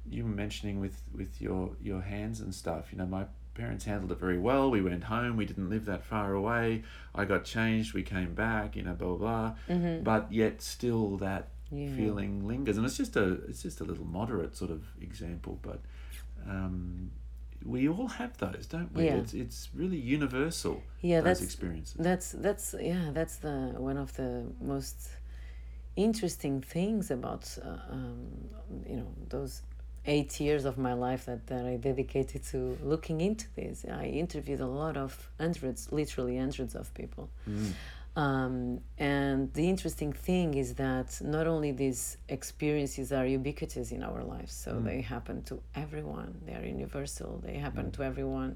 [0.09, 2.87] you were mentioning with with your your hands and stuff.
[2.91, 4.71] You know my parents handled it very well.
[4.71, 5.37] We went home.
[5.37, 6.83] We didn't live that far away.
[7.13, 7.93] I got changed.
[7.93, 9.53] We came back you know blah blah blah.
[9.75, 10.03] Mm-hmm.
[10.03, 11.95] But yet still that Yeah.
[11.95, 12.77] feeling lingers.
[12.77, 15.79] And it's just a it's just a little moderate sort of example but
[16.47, 17.11] um
[17.65, 19.15] we all have those don't we Yeah.
[19.21, 24.13] it's it's really universal Yeah, those that's- experiences That's that's yeah, that's the one of
[24.15, 24.97] the most
[25.95, 28.27] interesting things about uh, um,
[28.89, 29.61] you know those
[30.05, 33.85] eight years of my life that, that I dedicated to looking into this.
[33.89, 37.29] I interviewed a lot of hundreds, literally hundreds of people.
[38.15, 44.23] Um, and the interesting thing is that not only these experiences are ubiquitous in our
[44.23, 48.55] lives, so they happen to everyone, they are universal, they happen to everyone.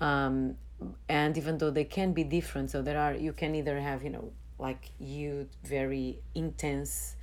[0.00, 0.56] Um,
[1.08, 4.10] and even though they can be different, so there are, you can either have, you
[4.10, 7.16] know, like you very intense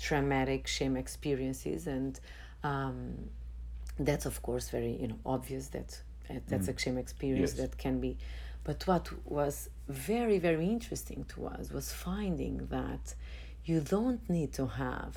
[0.00, 2.20] traumatic shame experiences and
[2.62, 3.14] um,
[3.98, 7.60] that's of course very you know obvious that uh, that's a shame experience Yes.
[7.68, 8.16] that can be
[8.64, 13.14] but what was very very interesting to us was finding that
[13.64, 15.16] you don't need to have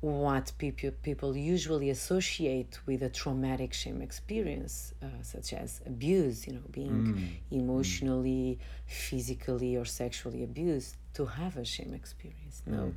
[0.00, 6.52] what people people usually associate with a traumatic shame experience, uh, such as abuse, you
[6.52, 7.60] know, being Mm.
[7.60, 12.62] emotionally, physically, or sexually abused, to have a shame experience.
[12.66, 12.94] No,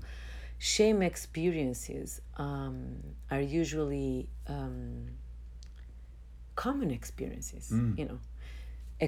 [0.60, 2.98] shame experiences um,
[3.32, 5.08] are usually um,
[6.56, 7.72] common experiences.
[7.98, 8.20] You know,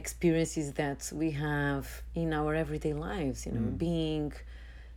[0.02, 3.46] experiences that we have in our everyday lives.
[3.46, 4.34] You know, being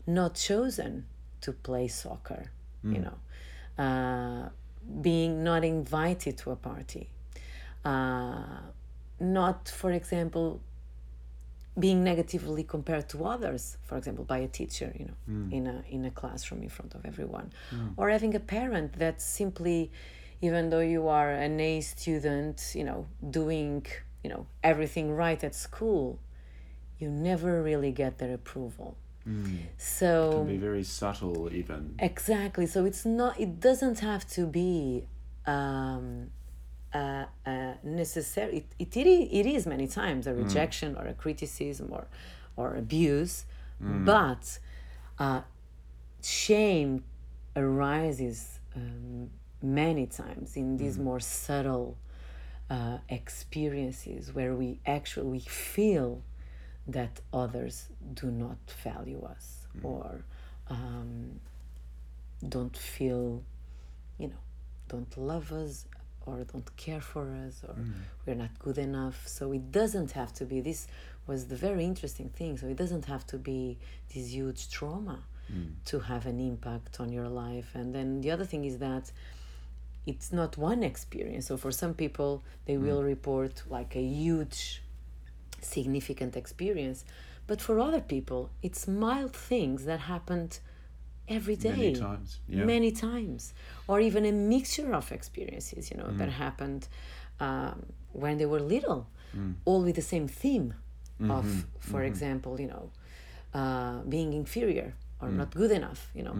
[0.06, 0.92] not chosen
[1.42, 2.42] to play soccer.
[2.94, 3.18] You know,
[3.84, 4.48] uh,
[5.08, 7.04] being not invited to a party.
[7.84, 8.60] Uh,
[9.20, 10.60] not, for example,
[11.78, 15.18] being negatively compared to others, for example, by a teacher, you know,
[15.56, 17.48] in a in a classroom in front of everyone,
[17.98, 19.90] or having a parent that simply,
[20.40, 23.84] even though you are an A student, you know, doing
[24.26, 26.18] you know everything right at school,
[26.98, 28.96] you never really get their approval.
[29.76, 31.94] So Can be very subtle, even.
[32.00, 32.66] Exactly.
[32.66, 33.38] So it's not.
[33.38, 35.06] It doesn't have to be
[35.46, 36.30] um,
[36.92, 38.50] uh, uh, necessary.
[38.58, 42.04] It, it, it, it is many times a rejection or a criticism or
[42.56, 43.44] or abuse,
[44.10, 44.58] but
[45.20, 45.42] uh,
[46.20, 47.04] shame
[47.54, 49.30] arises um,
[49.62, 51.96] many times in these more subtle
[52.70, 56.22] uh, experiences where we actually we feel
[56.88, 60.24] that others do not value us or
[60.68, 61.40] um,
[62.48, 63.42] don't feel
[64.18, 64.42] you know
[64.88, 65.86] don't love us
[66.26, 67.74] or don't care for us or
[68.24, 69.26] we're not good enough.
[69.28, 70.88] So it doesn't have to be this
[71.26, 72.58] was the very interesting thing.
[72.58, 73.78] So it doesn't have to be
[74.12, 75.20] this huge trauma
[75.86, 77.70] to have an impact on your life.
[77.74, 79.10] And then the other thing is that
[80.06, 84.82] it's not one experience so for some people they will report like a huge
[85.60, 87.04] significant experience
[87.46, 90.58] but for other people it's mild things that happened
[91.28, 92.40] every day Many times.
[92.48, 92.64] Yeah.
[92.64, 93.52] many times
[93.88, 96.32] or even a mixture of experiences you know that Mm.
[96.44, 96.88] happened
[97.40, 99.54] um, when they were little Mm.
[99.64, 100.74] all with the same theme
[101.20, 101.30] Mm-hmm.
[101.30, 102.90] of for example you know
[103.54, 105.36] uh, being inferior or Mm.
[105.42, 106.36] not good enough you know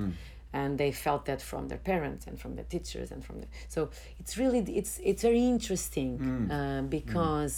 [0.59, 3.81] and they felt that from their parents and from their teachers and from the so
[4.21, 6.51] it's really it's it's very interesting Mm.
[6.57, 7.57] uh, because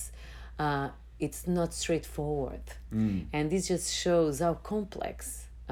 [0.65, 0.89] uh,
[1.27, 3.19] it's not straightforward Mm.
[3.35, 5.17] and this just shows how complex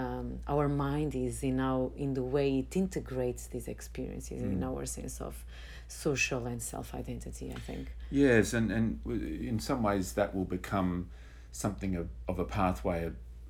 [0.05, 4.69] um, our mind is in how in the way it integrates these experiences in Mm.
[4.71, 5.35] our sense of
[6.07, 7.87] social and self-identity i think
[8.25, 8.87] Yes, and, and
[9.51, 10.91] in some ways that will become
[11.65, 13.01] something of, of a pathway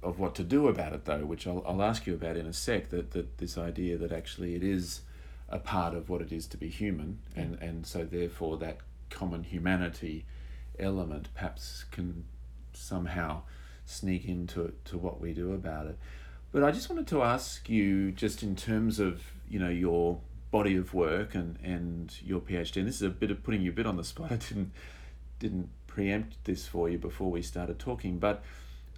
[0.02, 2.52] of, what to do about it, though, which I'll, I'll ask you about in a
[2.52, 2.90] sec.
[2.90, 5.02] That, that this idea that actually it is
[5.48, 8.78] a part of what it is to be human, and, and so therefore that
[9.10, 10.24] common humanity
[10.78, 12.24] element perhaps can
[12.72, 13.42] somehow
[13.84, 15.98] sneak into to what we do about it.
[16.52, 20.76] But I just wanted to ask you, just in terms of you know your body
[20.76, 23.74] of work and, and your PhD, and this is a bit of putting you a
[23.74, 24.32] bit on the spot.
[24.32, 24.72] I didn't
[25.38, 28.42] didn't preempt this for you before we started talking, but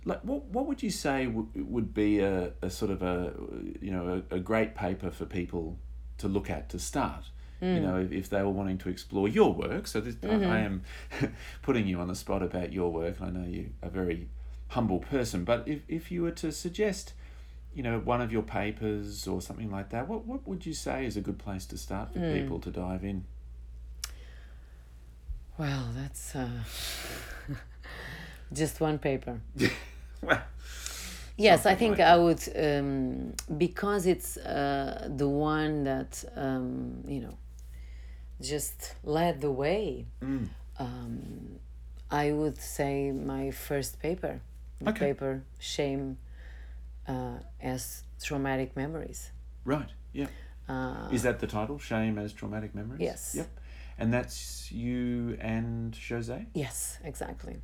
[0.04, 3.32] like what what would you say w- would be a, a sort of a
[3.80, 5.78] you know a, a great paper for people
[6.18, 7.24] to look at to start?
[7.60, 7.82] You hmm.
[7.82, 10.44] know, if, if they were wanting to explore your work, so this, I, I mm-hmm.
[10.44, 10.82] am
[11.62, 14.28] putting you on the spot about your work, and I know you are a very
[14.68, 15.42] humble person.
[15.42, 17.14] But if, if you were to suggest,
[17.74, 21.04] you know, one of your papers or something like that, what, what would you say
[21.04, 22.32] is a good place to start for hmm.
[22.32, 23.24] people to dive in?
[25.58, 26.48] well that's uh,
[28.52, 29.40] just one paper
[30.22, 30.42] well,
[31.40, 37.20] Yes, I think like I would um, because it's uh, the one that um, you
[37.20, 37.36] know
[38.40, 40.06] just led the way.
[40.22, 40.48] Mm.
[40.80, 41.58] Um,
[42.10, 44.40] I would say my first paper,
[44.80, 45.06] the Okay.
[45.06, 46.18] paper "Shame
[47.06, 49.30] uh, as Traumatic Memories."
[49.64, 50.26] right, yeah.
[50.68, 51.78] Uh, Is that the title?
[51.78, 53.00] Shame as Traumatic Memories?
[53.00, 53.34] Yes.
[53.36, 53.48] Yep.
[53.98, 56.46] And that's you and Jose?
[56.54, 57.56] yes, exactly.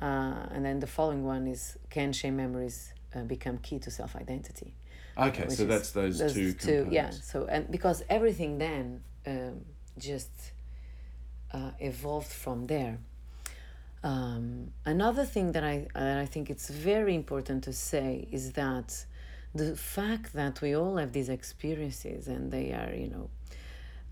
[0.00, 4.74] Uh, and then the following one is "Can shame memories uh, become key to self-identity?"
[5.18, 6.92] Okay, so that's those, those two components.
[6.92, 9.64] yeah so and because everything then um,
[9.98, 10.30] just
[11.52, 12.98] uh, evolved from there
[14.04, 19.06] um, another thing that I, that I think it's very important to say is that
[19.54, 23.30] the fact that we all have these experiences and they are you know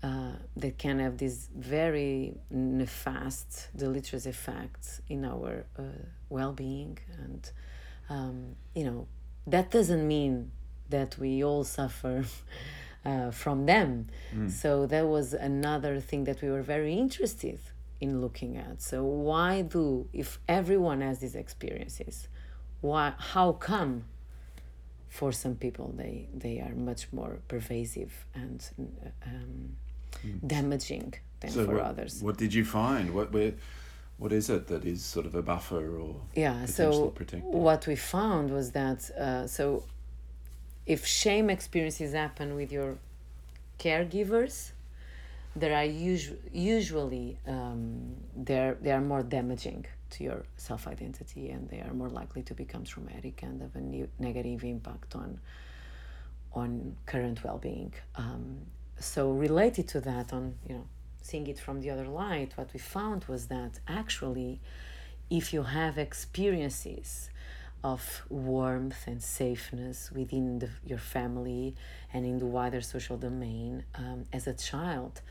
[0.05, 5.83] uh, they can have these very nefast deleterious effects in our uh,
[6.29, 7.43] well-being and
[8.09, 9.07] um, you know
[9.47, 10.51] that doesn't mean
[10.89, 12.25] that we all suffer
[13.05, 14.07] uh, from them.
[14.49, 17.59] So that was another thing that we were very interested
[17.99, 18.81] in looking at.
[18.81, 22.27] So why do if everyone has these experiences
[22.85, 24.05] why how come
[25.09, 28.69] for some people they they are much more pervasive and
[29.25, 29.75] um,
[30.45, 32.21] damaging than So for what, others.
[32.21, 33.13] what did you find?
[33.13, 33.53] What where,
[34.17, 37.43] what is it that is sort of a buffer or yeah so protective?
[37.69, 39.83] what we found was that uh, so
[40.85, 42.97] if shame experiences happen with your
[43.79, 44.71] caregivers
[45.55, 51.69] there are usu- usually um, they're they are more damaging to your self identity and
[51.69, 55.39] they are more likely to become traumatic and have a ne- negative impact on
[56.53, 57.93] on current well being.
[58.15, 58.57] Um,
[58.99, 60.87] so related to that, on you know
[61.21, 64.61] seeing it from the other light, what we found was that actually,
[65.29, 67.29] if you have experiences
[67.83, 71.75] of warmth and safeness within the, your family
[72.13, 75.21] and in the wider social domain um, as a child,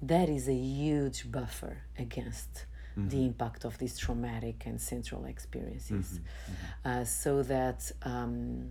[0.00, 2.66] that is a huge buffer against
[3.10, 6.20] the impact of these traumatic and central experiences.
[6.84, 8.70] Uh, so that um,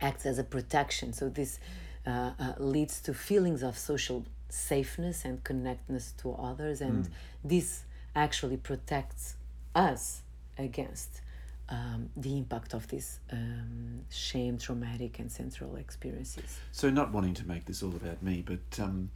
[0.00, 1.12] acts as a protection.
[1.12, 1.58] So this
[2.06, 7.08] uh, uh, leads to feelings of social safeness and connectedness to others, and
[7.42, 7.84] this
[8.14, 9.34] actually protects
[9.74, 10.22] us
[10.58, 11.20] against
[11.68, 16.58] um, the impact of these um, shame, traumatic, and central experiences.
[16.72, 19.10] So not wanting to make this all about me, but um,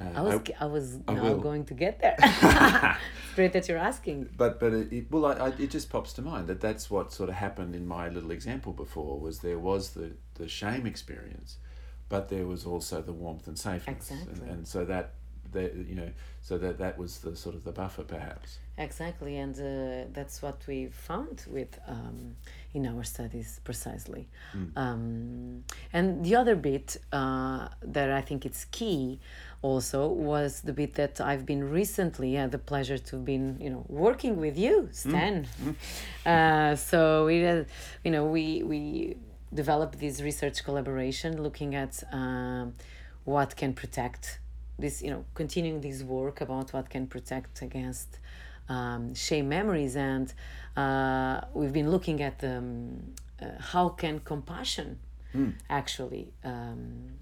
[0.00, 1.38] uh, I was, I, was I now will.
[1.38, 2.16] going to get there.
[2.18, 4.28] it's great that you're asking.
[4.36, 7.12] But but it, it well, I, I, it just pops to mind that that's what
[7.12, 9.20] sort of happened in my little example before.
[9.20, 11.58] Was there was the the shame experience,
[12.12, 14.46] but there was also the warmth and safeness, Exactly.
[14.46, 15.06] and, and so that
[15.52, 16.10] that you know
[16.48, 18.58] so that that was the sort of the buffer perhaps.
[18.76, 20.78] Exactly, and uh, that's what we
[21.10, 22.36] found with um,
[22.74, 24.28] in our studies precisely.
[24.76, 29.20] Um, and the other bit uh, that I think it's key
[29.62, 33.70] also was the bit that I've been recently had the pleasure to have been you
[33.70, 35.46] know working with you, Stan.
[36.24, 37.64] Uh, so we uh,
[38.04, 39.16] you know we we
[39.52, 42.74] developed this research collaboration looking at um,
[43.24, 44.40] what can protect
[44.78, 48.18] this you know continuing this work about what can protect against
[48.68, 50.32] um, shame memories and
[50.76, 54.98] uh, we've been looking at um, uh, how can compassion
[55.70, 57.12] actually um,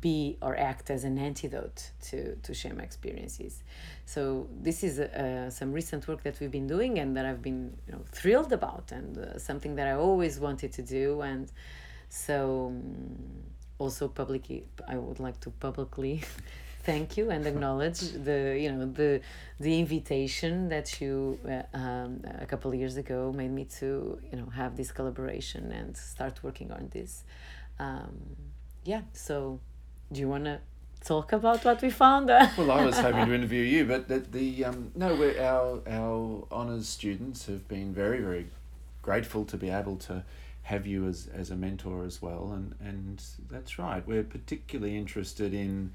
[0.00, 3.62] be or act as an antidote to, to shame experiences.
[4.04, 7.76] So this is uh, some recent work that we've been doing and that I've been
[7.86, 11.50] you know thrilled about and uh, something that I always wanted to do and
[12.08, 13.16] so um,
[13.78, 16.22] also publicly I would like to publicly
[16.82, 19.20] thank you and acknowledge the you know the
[19.58, 24.38] the invitation that you uh, um, a couple of years ago made me to you
[24.38, 27.24] know have this collaboration and start working on this
[27.78, 28.16] um,
[28.84, 29.60] yeah so
[30.12, 30.60] do you want to
[31.04, 34.64] talk about what we found Well, I was hoping to interview you, but the, the
[34.66, 38.46] um, no, we're, our our honours students have been very very
[39.02, 40.24] grateful to be able to
[40.62, 44.06] have you as, as a mentor as well, and and that's right.
[44.06, 45.92] We're particularly interested in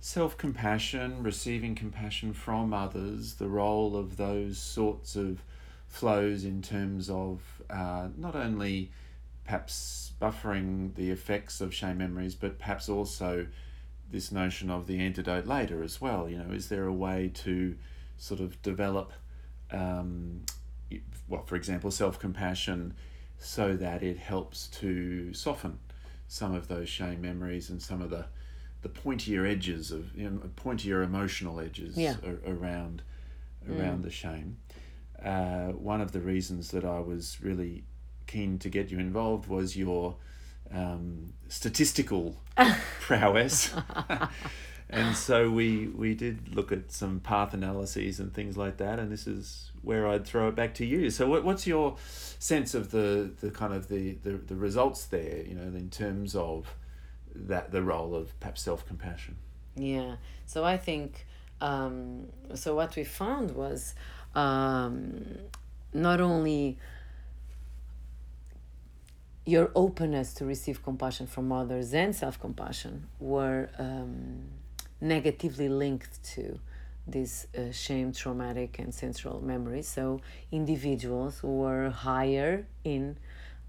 [0.00, 5.42] self compassion, receiving compassion from others, the role of those sorts of
[5.86, 8.90] flows in terms of uh, not only
[9.44, 13.46] perhaps buffering the effects of shame memories, but perhaps also
[14.10, 16.28] this notion of the antidote later as well.
[16.28, 17.76] You know, is there a way to
[18.16, 19.12] sort of develop,
[19.70, 20.44] um,
[21.28, 22.94] well, for example, self compassion
[23.38, 25.78] so that it helps to soften
[26.26, 28.26] some of those shame memories and some of the
[28.82, 32.16] the pointier edges of you know, pointier emotional edges Yeah.
[32.24, 33.02] a- around
[33.68, 34.56] around the shame.
[35.22, 37.84] Uh, one of the reasons that I was really
[38.28, 40.14] keen to get you involved was your
[40.72, 42.36] um, statistical
[43.00, 43.74] prowess.
[44.90, 49.10] and so we we did look at some path analyses and things like that and
[49.10, 51.10] this is where I'd throw it back to you.
[51.10, 51.96] So what, what's your
[52.38, 56.34] sense of the, the kind of the, the, the results there, you know, in terms
[56.34, 56.74] of
[57.34, 59.36] that the role of perhaps self-compassion?
[59.76, 60.16] Yeah.
[60.46, 61.26] So I think
[61.60, 62.74] um, so.
[62.74, 63.94] What we found was
[64.34, 65.24] um,
[65.92, 66.78] not only
[69.48, 74.42] your openness to receive compassion from others and self compassion were um,
[75.00, 76.60] negatively linked to
[77.06, 79.88] these uh, shame, traumatic, and central memories.
[79.88, 80.20] So
[80.52, 83.16] individuals who were higher in,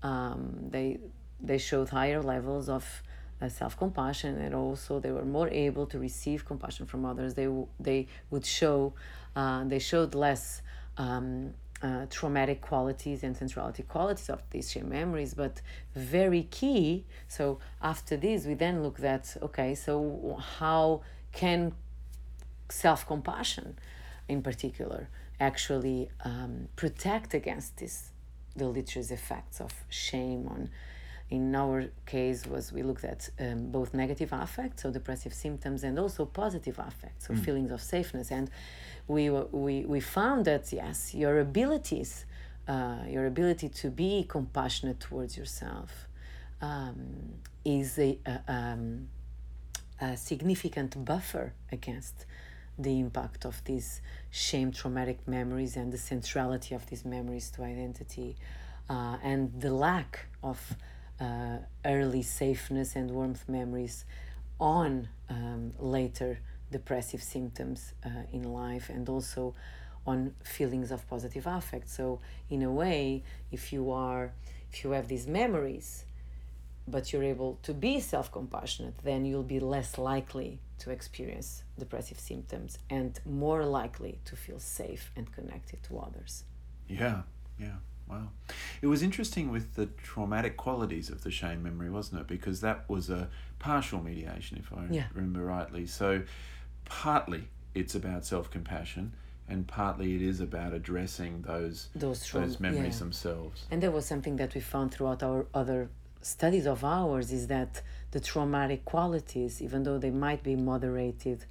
[0.03, 0.99] um, they
[1.39, 2.85] they showed higher levels of
[3.41, 7.35] uh, self compassion, and also they were more able to receive compassion from others.
[7.35, 7.47] They
[7.79, 8.93] they would show,
[9.33, 10.61] uh, they showed less.
[10.97, 15.61] Um, uh, traumatic qualities and centrality qualities of these shame memories, but
[15.95, 17.05] very key.
[17.27, 21.01] So after this, we then look at okay, so how
[21.31, 21.73] can
[22.69, 23.77] self compassion,
[24.27, 25.09] in particular,
[25.39, 28.11] actually um, protect against this
[28.57, 30.69] deleterious effects of shame on
[31.29, 35.99] in our case was we looked at um, both negative affects so depressive symptoms and
[35.99, 38.49] also positive affects so feelings of safeness and
[39.09, 42.25] we, we we found that yes your abilities
[42.67, 46.07] uh, your ability to be compassionate towards yourself
[46.61, 47.33] um,
[47.65, 49.07] is a, a, um,
[49.99, 52.25] a significant buffer against
[52.77, 58.35] the impact of these shame traumatic memories and the centrality of these memories to identity
[58.89, 60.75] uh, and the lack of
[61.19, 64.05] uh, early safeness and warmth memories
[64.59, 66.39] on um, later
[66.71, 69.53] depressive symptoms uh, in life and also
[70.05, 74.31] on feelings of positive affect so in a way if you are
[74.71, 76.05] if you have these memories
[76.89, 82.19] but you're able to be self compassionate, then you'll be less likely to experience depressive
[82.19, 86.43] symptoms and more likely to feel safe and connected to others.
[86.87, 87.23] Yeah,
[87.59, 87.75] yeah.
[88.09, 88.29] Wow.
[88.81, 92.27] It was interesting with the traumatic qualities of the shame memory, wasn't it?
[92.27, 95.07] Because that was a partial mediation, if I Yeah.
[95.13, 95.85] remember rightly.
[95.85, 96.23] So,
[96.89, 99.13] partly it's about self compassion,
[99.47, 102.99] and partly it is about addressing those Those, those memories yeah.
[102.99, 103.65] themselves.
[103.71, 105.89] And there was something that we found throughout our other
[106.21, 107.81] studies of ours is that
[108.11, 111.45] the traumatic qualities, even though they might be moderated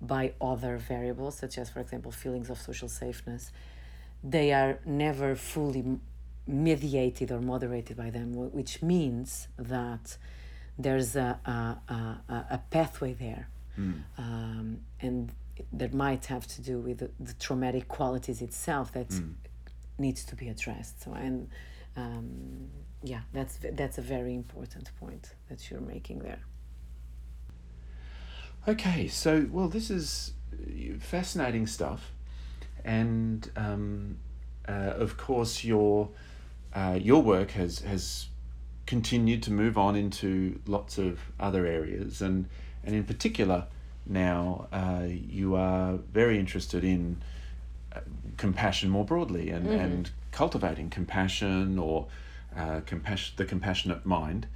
[0.00, 3.52] by other variables, such as, for example, feelings of social safeness,
[4.24, 5.98] they are never fully
[6.46, 10.16] mediated or moderated by them, which means that
[10.78, 11.92] there's a, a,
[12.32, 13.48] a a pathway there.
[14.18, 15.32] Um, and
[15.72, 19.10] that might have to do with the, the traumatic qualities itself that
[19.98, 21.02] needs to be addressed.
[21.02, 21.48] So, and
[21.96, 22.68] um,
[23.02, 26.40] yeah, that's that's a very important point that you're making there.
[28.66, 32.12] Okay, so well, this is uh, fascinating stuff,
[32.84, 34.18] and um,
[34.68, 36.10] uh, of course your
[36.74, 38.28] uh, your work has has
[38.88, 42.46] continued to move on into lots of other areas, and
[42.82, 43.66] and in particular
[44.06, 47.20] now uh, you are very interested in
[47.94, 48.00] uh,
[48.38, 52.06] compassion more broadly and, and cultivating compassion or
[52.56, 54.46] uh, compassion the compassionate mind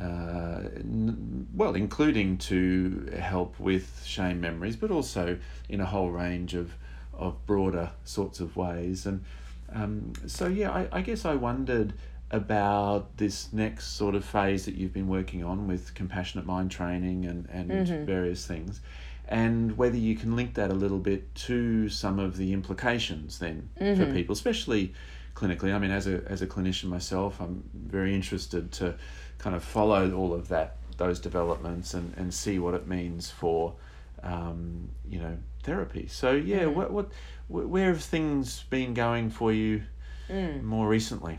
[0.00, 6.54] uh, n- well, including to help with shame memories, but also in a whole range
[6.54, 6.72] of,
[7.12, 9.06] of broader sorts of ways.
[9.06, 9.24] And
[9.72, 11.92] um, so, yeah, I, I guess I wondered
[12.30, 17.26] about this next sort of phase that you've been working on with compassionate mind training
[17.26, 18.04] and, and mm-hmm.
[18.04, 18.80] various things.
[19.28, 23.68] And whether you can link that a little bit to some of the implications then
[23.76, 24.12] for mm-hmm.
[24.12, 24.92] people, especially
[25.34, 25.72] clinically.
[25.74, 28.94] I mean, as a as a clinician myself, I'm very interested to
[29.38, 33.74] kind of follow all of that those developments and, and see what it means for
[34.22, 36.06] um, you know therapy.
[36.08, 36.74] So yeah, mm-hmm.
[36.74, 37.08] what what
[37.48, 39.82] where have things been going for you
[40.28, 40.62] mm.
[40.62, 41.38] more recently?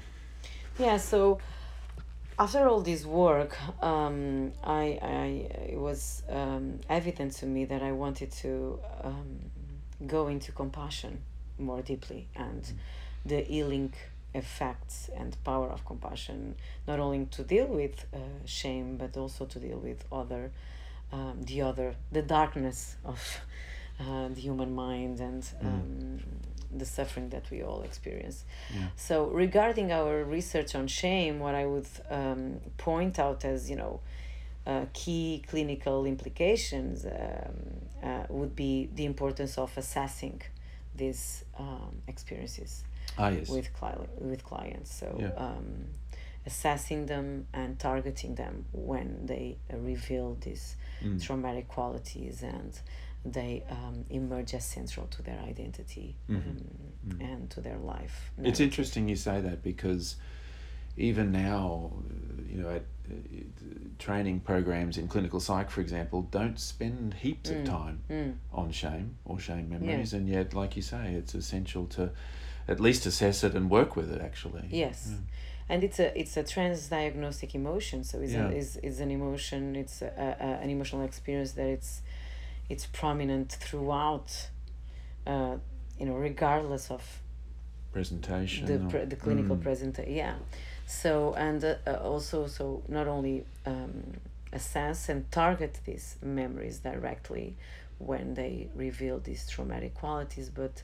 [0.81, 1.37] Yeah, so
[2.39, 5.25] after all this work, um, I, I
[5.73, 9.51] it was um, evident to me that I wanted to um,
[10.07, 11.21] go into compassion
[11.59, 12.63] more deeply and
[13.23, 13.93] the healing
[14.33, 16.55] effects and power of compassion,
[16.87, 20.49] not only to deal with uh, shame but also to deal with other,
[21.11, 23.21] um, the other, the darkness of
[23.99, 26.19] uh, the human mind and um,
[26.77, 28.45] the suffering that we all experience.
[28.73, 28.87] Yeah.
[28.95, 33.99] So regarding our research on shame, what I would um, point out as you know
[34.65, 37.11] uh, key clinical implications um,
[38.03, 40.41] uh, would be the importance of assessing
[40.95, 42.83] these um, experiences
[43.17, 43.49] Ah yes.
[43.49, 44.93] with cli- with clients.
[44.93, 45.33] So Yeah.
[45.45, 45.85] um,
[46.45, 51.19] assessing them and targeting them when they uh, reveal these Mm.
[51.19, 52.71] traumatic qualities and
[53.25, 56.37] they um, emerge as central to their identity Mhm.
[57.11, 58.31] um, and to their life.
[58.43, 60.15] It's interesting you say that because
[60.97, 61.91] even now,
[62.49, 63.13] you know, at, uh,
[63.99, 67.65] training programs in clinical psych, for example, don't spend heaps of Mm.
[67.65, 68.33] time Mm.
[68.51, 72.11] on shame or shame memories, and yet, like you say, it's essential to
[72.67, 74.21] at least assess it and work with it.
[74.21, 75.09] Actually, Yes.
[75.11, 75.17] Yeah.
[75.69, 78.49] And it's a it's a transdiagnostic emotion, so it's, Yeah.
[78.49, 79.75] a, is is an emotion.
[79.75, 82.01] It's a, a, an emotional experience that it's
[82.71, 84.29] it's prominent throughout,
[85.27, 85.55] uh,
[85.99, 87.03] you know, regardless of
[87.91, 88.65] presentation.
[88.65, 89.63] the pre- the clinical Mm.
[89.63, 90.13] presentation.
[90.13, 90.35] Yeah,
[90.87, 93.93] so and uh, uh, also so not only um,
[94.53, 97.55] assess and target these memories directly
[97.99, 100.81] when they reveal these traumatic qualities, but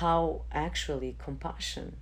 [0.00, 1.96] how actually compassion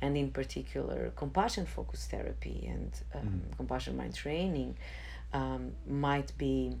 [0.00, 4.76] and in particular compassion focused therapy and um, compassion mind training
[5.32, 6.76] um, might be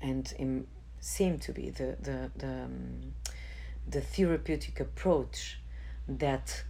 [0.00, 0.66] and im-
[1.00, 3.14] seem to be the the the, um,
[3.88, 5.58] the therapeutic approach
[6.08, 6.64] that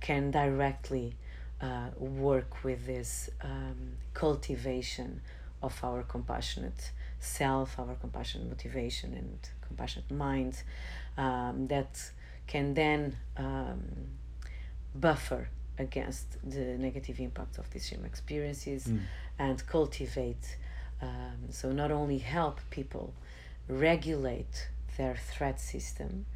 [0.00, 1.14] can directly
[1.60, 5.20] uh, work with this um, cultivation
[5.62, 10.62] of our compassionate self, our compassionate motivation, and compassionate mind
[11.16, 12.10] um, that
[12.46, 13.80] can then um,
[14.94, 19.00] buffer against the negative impact of these shame experiences Mm.
[19.38, 20.56] and cultivate.
[21.02, 23.12] Um, so, not only help people
[23.68, 26.26] regulate their threat system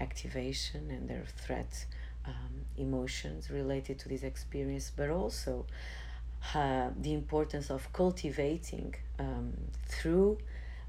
[0.00, 1.86] activation and their threat
[2.26, 5.66] um, emotions related to this experience, but also
[6.54, 9.52] uh, the importance of cultivating um,
[9.86, 10.38] through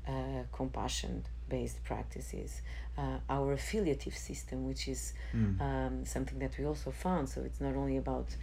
[0.07, 0.11] uh,
[0.51, 2.61] compassion based practices
[2.97, 5.61] uh, our affiliative system, which is Mm.
[5.61, 7.29] um, something that we also found.
[7.29, 8.35] So it's not only about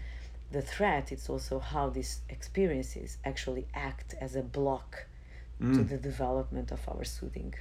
[0.50, 5.06] the threat, it's also how these experiences actually act as a block
[5.60, 5.88] to Mm.
[5.88, 7.54] the development of our soothing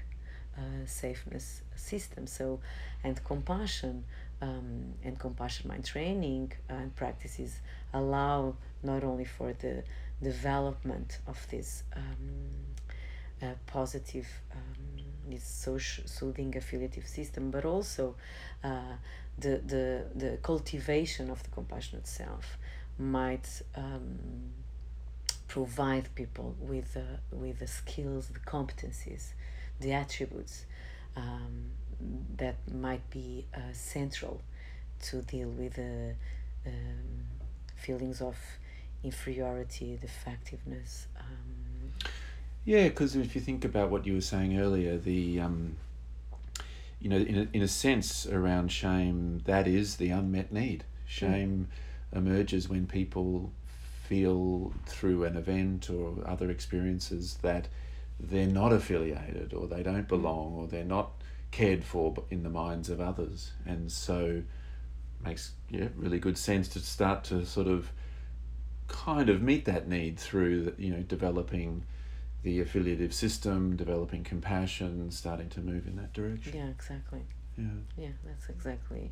[0.58, 2.28] uh, safeness system.
[2.28, 2.60] So,
[3.04, 4.04] and compassion
[4.42, 7.60] um, and compassion mind training and practices
[7.94, 9.84] allow not only for the
[10.22, 12.04] development of this um,
[13.42, 18.16] uh, positive, um, this social soothing affiliative system, but also
[18.64, 18.96] uh,
[19.38, 22.58] the, the, the cultivation of the compassionate self
[22.98, 24.18] might um,
[25.48, 29.34] provide people with, uh, with the skills, the competencies,
[29.80, 30.66] the attributes
[31.16, 31.72] um,
[32.38, 34.42] that might be uh, central
[35.02, 36.14] to deal with the
[36.66, 37.26] um,
[37.76, 38.38] feelings of
[39.04, 41.08] inferiority, defectiveness.
[41.20, 41.92] Um,
[42.66, 45.78] Yeah, because if you think about what you were saying earlier, the um,
[47.02, 50.86] you know, in a, in a sense, around shame, that is the unmet need.
[51.06, 51.68] Shame
[52.16, 53.52] emerges when people
[54.08, 57.68] feel through an event or other experiences that
[58.20, 60.10] they're not affiliated or they don't mm.
[60.10, 61.12] belong or they're not
[61.52, 64.42] cared for in the minds of others, and so
[65.24, 67.92] makes yeah really good sense to start to sort of
[68.88, 71.84] kind of meet that need through the, you know developing
[72.42, 76.54] the affiliative system, developing compassion, starting to move in that direction.
[76.56, 77.22] yeah, exactly.
[77.58, 77.66] Yeah.
[77.98, 79.12] Yeah, that's exactly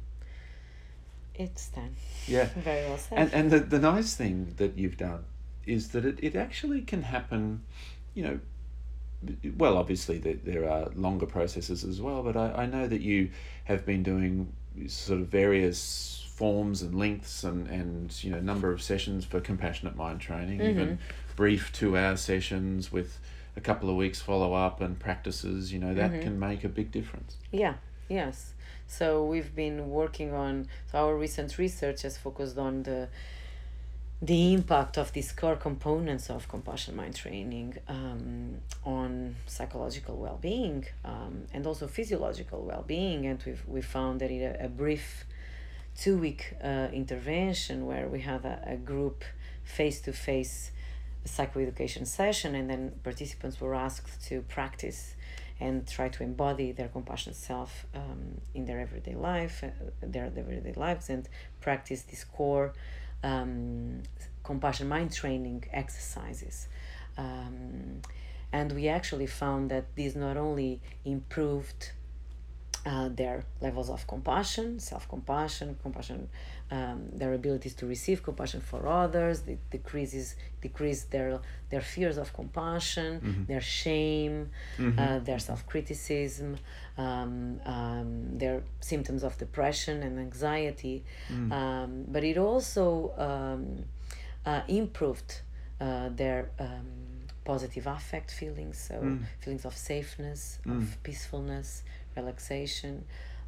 [1.41, 1.95] it, done.
[2.27, 2.45] Yeah.
[2.55, 3.17] Very well said.
[3.17, 5.23] And and the, the nice thing that you've done
[5.65, 7.63] is that it, it actually can happen,
[8.13, 8.39] you know,
[9.57, 13.29] well, obviously there, there are longer processes as well, but I, I know that you
[13.65, 14.51] have been doing
[14.87, 19.95] sort of various forms and lengths and, and you know number of sessions for compassionate
[19.95, 20.69] mind training, mm-hmm.
[20.69, 20.99] even
[21.35, 23.19] brief two hour sessions with
[23.55, 26.21] a couple of weeks follow up and practices, you know, that mm-hmm.
[26.21, 27.37] can make a big difference.
[27.51, 27.75] Yeah,
[28.09, 28.53] yes.
[28.91, 33.07] So we've been working on so our recent research has focused on the
[34.21, 41.45] the impact of these core components of compassion mind training um, on psychological well-being um,
[41.53, 43.25] and also physiological well-being.
[43.25, 45.23] And we've we found that in a, a brief
[45.97, 49.23] two-week uh, intervention where we had a, a group
[49.63, 50.71] face-to-face
[51.25, 55.15] psychoeducation session and then participants were asked to practice
[55.61, 59.67] and try to embody their compassionate self um, in their everyday life, uh,
[60.01, 61.29] their everyday lives, and
[61.61, 62.73] practice these core
[63.23, 64.01] um,
[64.43, 66.67] compassion mind training exercises.
[67.17, 68.01] Um,
[68.51, 71.91] and we actually found that these not only improved
[72.83, 76.27] uh, their levels of compassion, self compassion, compassion,
[76.71, 82.31] um, their abilities to receive compassion for others, it decreases decrease their their fears of
[82.33, 83.11] compassion,
[83.47, 84.49] their shame,
[84.97, 86.57] uh, their self criticism,
[86.97, 91.03] um, um, their symptoms of depression and anxiety.
[91.51, 93.85] Um, but it also um,
[94.45, 95.41] uh, improved
[95.79, 96.87] uh, their um,
[97.43, 98.95] positive affect feelings, so
[99.41, 101.83] feelings of safeness, of peacefulness,
[102.15, 103.03] relaxation.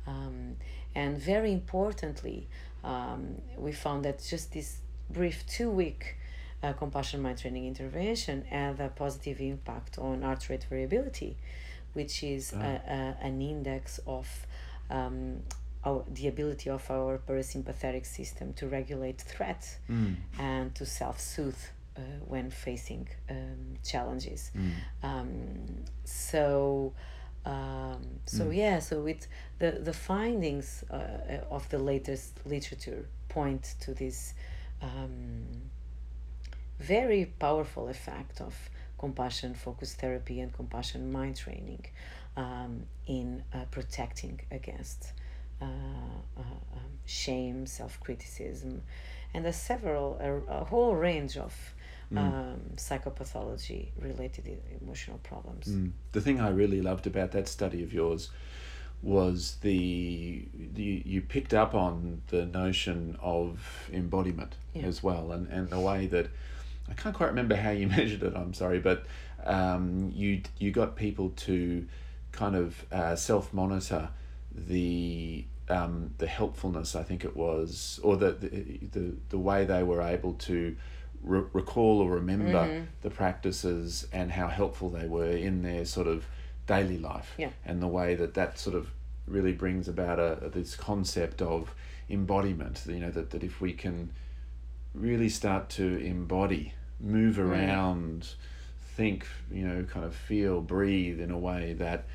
[0.07, 0.57] Um,
[0.95, 2.47] and very importantly,
[2.83, 4.77] um, we found that just this
[5.09, 6.17] brief two week
[6.61, 11.37] uh, compassion mind training intervention had a positive impact on heart rate variability,
[11.93, 12.81] which is a,
[13.21, 14.27] a, an index of
[14.89, 15.41] um,
[15.85, 19.77] our, the ability of our parasympathetic system to regulate threat
[20.39, 21.57] and to self soothe
[21.97, 24.51] uh, when facing um, challenges.
[25.03, 26.93] Um, so,
[27.45, 29.27] um, so yeah, so it
[29.59, 34.33] the the findings uh, of the latest literature point to this
[34.81, 35.45] um,
[36.79, 38.55] very powerful effect of
[38.97, 41.85] compassion focused therapy and compassion mind training
[42.37, 45.11] um, in uh, protecting against
[45.61, 48.81] uh, uh, um, shame, self criticism,
[49.33, 51.72] and a several a, a whole range of
[52.17, 54.47] um, psychopathology related
[54.81, 55.67] emotional problems.
[55.67, 55.91] Mm.
[56.11, 58.29] The thing I really loved about that study of yours
[59.01, 64.83] was the, the you picked up on the notion of embodiment Yeah.
[64.85, 66.27] as well, and, and the way that
[66.89, 68.33] I can't quite remember how you measured it.
[68.35, 69.05] I'm sorry, but
[69.45, 71.85] um, you you got people to
[72.31, 74.09] kind of uh, self monitor
[74.55, 76.95] the um, the helpfulness.
[76.95, 80.75] I think it was, or the the the, the way they were able to.
[81.23, 82.83] Re- recall or remember Mm-hmm.
[83.01, 86.25] the practices and how helpful they were in their sort of
[86.67, 87.49] daily life Yeah.
[87.65, 88.89] and the way that that sort of
[89.27, 91.73] really brings about a, this concept of
[92.09, 94.11] embodiment you know that, that if we can
[94.93, 98.29] really start to embody move around
[98.95, 102.05] think you know kind of feel breathe in a way that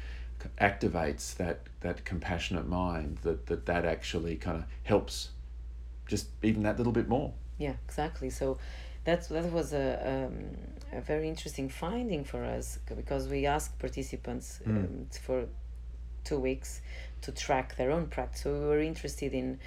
[0.61, 5.31] activates that that compassionate mind that that, that actually kind of helps
[6.07, 8.31] just even that little bit more Yeah, exactly.
[8.31, 8.59] So
[9.09, 10.37] that's that was a um,
[10.93, 15.47] a very interesting finding for us because we asked participants um, for
[16.25, 16.81] two weeks
[17.23, 18.43] to track their own practice.
[18.43, 19.59] So we were interested in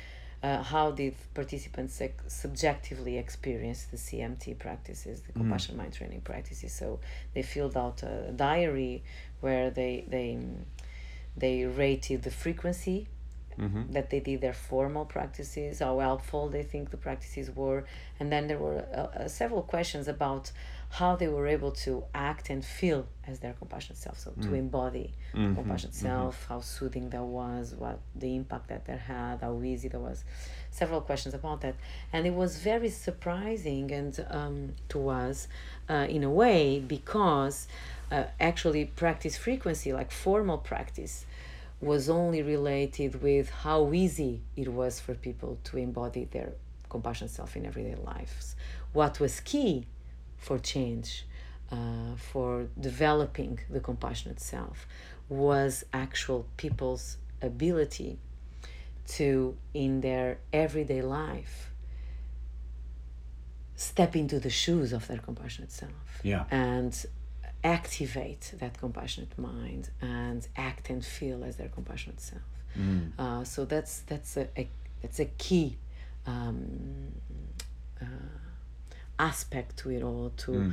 [0.43, 6.71] uh, how did participants ex- subjectively experience the CMT practices, the compassion mind training practices.
[6.73, 6.99] So
[7.33, 9.03] they filled out a diary
[9.39, 10.39] where they they
[11.35, 13.07] they rated the frequency
[13.61, 13.91] mm-hmm.
[13.91, 17.85] that they did their formal practices, how helpful they think the practices were,
[18.19, 20.51] and then there were uh, uh, several questions about
[20.89, 24.19] how they were able to act and feel as their compassionate self.
[24.19, 28.99] So to embody Mhm, compassionate self, how soothing that was, what the impact that that
[28.99, 30.25] had, how easy that was.
[30.71, 31.75] Several questions about that,
[32.11, 35.47] and it was very surprising and um, to us,
[35.89, 37.67] uh, in a way, because
[38.11, 41.25] uh, actually practice frequency, like formal practice,
[41.81, 46.53] was only related with how easy it was for people to embody their
[46.89, 48.55] compassionate self in everyday lives.
[48.93, 49.87] What was key
[50.37, 51.25] for change,
[51.71, 54.87] uh, for developing the compassionate self,
[55.27, 58.19] was actual people's ability
[59.07, 61.71] to, in their everyday life,
[63.75, 67.05] step into the shoes of their compassionate self yeah and
[67.63, 72.41] activate that compassionate mind and act and feel as their compassionate self.
[72.77, 73.11] mm.
[73.19, 74.69] Uh, so that's that's a, a
[75.01, 75.77] that's a key
[76.25, 77.11] um,
[78.01, 78.05] uh,
[79.19, 80.71] aspect to it all to Mm.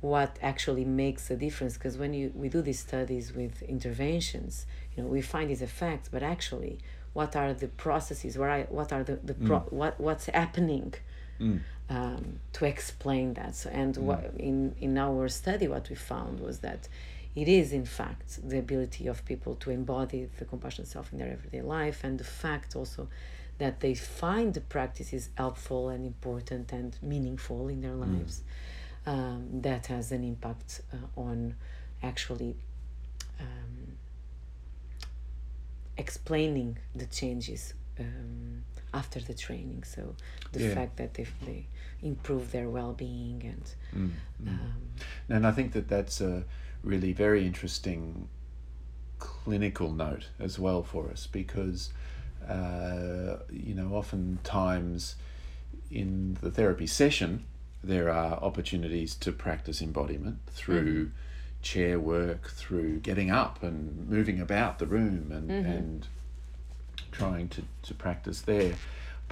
[0.00, 4.66] what actually makes a difference because when you we do these studies with interventions
[4.96, 6.78] you know we find these effects but actually
[7.12, 10.92] what are the processes what are, what are the, the pro, what what's happening
[11.40, 11.60] Mm.
[11.90, 13.54] Um, to explain that.
[13.56, 16.88] So, and what in in our study, what we found was that
[17.34, 21.30] it is in fact the ability of people to embody the compassionate self in their
[21.32, 23.08] everyday life, and the fact also
[23.58, 28.42] that they find the practices helpful and important and meaningful in their lives.
[29.04, 31.56] Um, that has an impact uh, on
[32.04, 32.54] actually
[33.40, 33.96] um,
[35.96, 38.62] explaining the changes um,
[38.94, 39.82] after the training.
[39.84, 40.14] So
[40.52, 40.74] the Yeah.
[40.74, 41.66] fact that if they
[42.02, 44.10] improve their well being and Mm.
[44.42, 44.48] Mm.
[44.48, 44.72] um,
[45.28, 46.44] And I think that that's a
[46.82, 48.28] really very interesting
[49.18, 51.90] clinical note as well for us because,
[52.48, 55.16] uh, you know, oftentimes
[55.90, 57.44] in the therapy session,
[57.84, 61.10] there are opportunities to practice embodiment through
[61.60, 66.06] chair work, through getting up and moving about the room and, and
[67.12, 68.74] trying to, to practice there.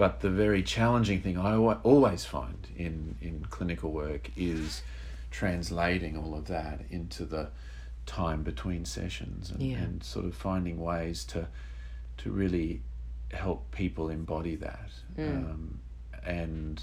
[0.00, 4.82] But the very challenging thing I always find in, in clinical work is
[5.30, 7.50] translating all of that into the
[8.06, 9.76] time between sessions and, Yeah.
[9.76, 11.48] and sort of finding ways to
[12.16, 12.80] to really
[13.30, 15.80] help people embody that um,
[16.24, 16.82] and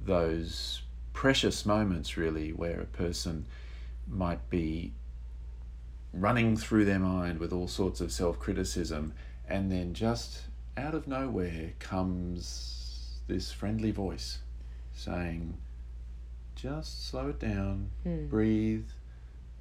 [0.00, 0.80] those
[1.12, 3.44] precious moments really where a person
[4.08, 4.94] might be
[6.14, 9.12] running through their mind with all sorts of self-criticism
[9.46, 10.44] and then just
[10.76, 14.38] out of nowhere comes this friendly voice
[14.92, 15.56] saying
[16.56, 17.90] just slow it down
[18.28, 18.86] breathe.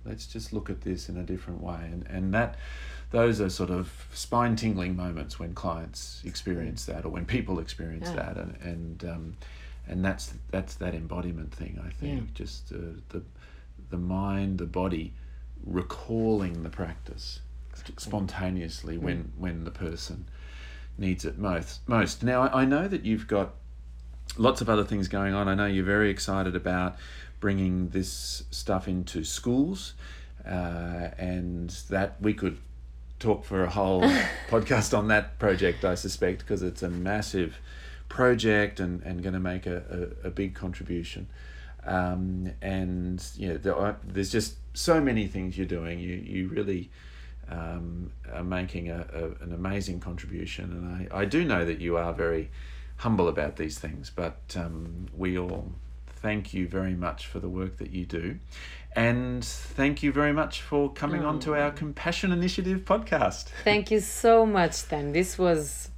[0.05, 1.79] Let's just look at this in a different way.
[1.91, 2.55] And and that
[3.11, 8.09] those are sort of spine tingling moments when clients experience that or when people experience
[8.09, 8.15] Yeah.
[8.15, 8.37] that.
[8.37, 9.37] And and um,
[9.87, 12.19] and that's that's that embodiment thing I think.
[12.21, 12.27] Yeah.
[12.33, 12.77] just uh,
[13.09, 13.21] the
[13.89, 15.13] the mind the body
[15.65, 17.39] recalling the practice
[17.97, 20.25] spontaneously when when the person
[20.97, 23.55] needs it most most now I, know that you've got
[24.37, 25.47] lots of other things going on.
[25.47, 26.95] I know you're very excited about
[27.39, 29.93] bringing this stuff into schools,
[30.45, 32.57] uh, and that we could
[33.19, 34.01] talk for a whole
[34.49, 37.57] podcast on that project, I suspect, because it's a massive
[38.09, 41.27] project and, and going to make a, a, a big contribution.
[41.85, 45.99] Um, and you know, there are, there's just so many things you're doing.
[45.99, 46.89] You you really
[47.49, 50.71] um, are making a, a, an amazing contribution.
[50.71, 52.49] And I, I do know that you are very
[52.97, 55.71] humble about these things, but um, we all
[56.07, 58.39] thank you very much for the work that you do.
[58.95, 63.45] And thank you very much for coming on to our Compassion Initiative podcast.
[63.63, 65.13] Thank you so much, Dan.
[65.13, 65.89] This was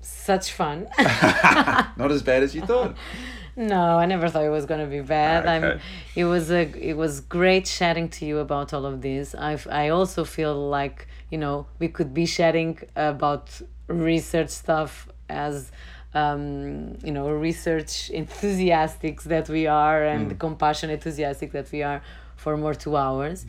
[0.00, 0.88] such fun.
[0.98, 2.96] Not as bad as you thought.
[3.60, 5.44] No, I never thought it was going to be bad.
[5.44, 5.74] Okay.
[5.74, 5.80] I'm.
[6.16, 6.62] It was a.
[6.90, 9.34] It was great chatting to you about all of this.
[9.34, 9.58] I.
[9.70, 15.70] I also feel like you know we could be chatting about research stuff as,
[16.14, 22.00] um, you know, research enthusiastics that we are and compassion enthusiastic that we are
[22.36, 23.44] for more two hours.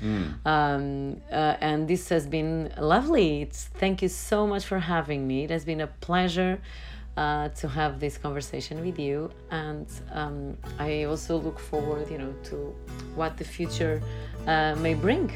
[0.45, 3.43] Um, uh, and this has been lovely.
[3.43, 5.45] It's, thank you so much for having me.
[5.45, 6.59] It has been a pleasure
[7.17, 9.31] uh, to have this conversation with you.
[9.49, 12.55] And um, I also look forward, you know, to
[13.15, 14.01] what the future
[14.47, 15.31] uh, may bring.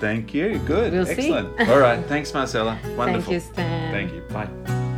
[0.00, 0.58] Thank you.
[0.60, 0.92] Good.
[0.92, 1.32] We'll see.
[1.32, 1.68] Excellent.
[1.68, 2.04] All right.
[2.06, 2.78] Thanks, Marcela.
[2.96, 3.04] Wonderful.
[3.06, 3.92] Thank you, Stan.
[3.92, 4.20] Thank you.
[4.32, 4.88] Bye.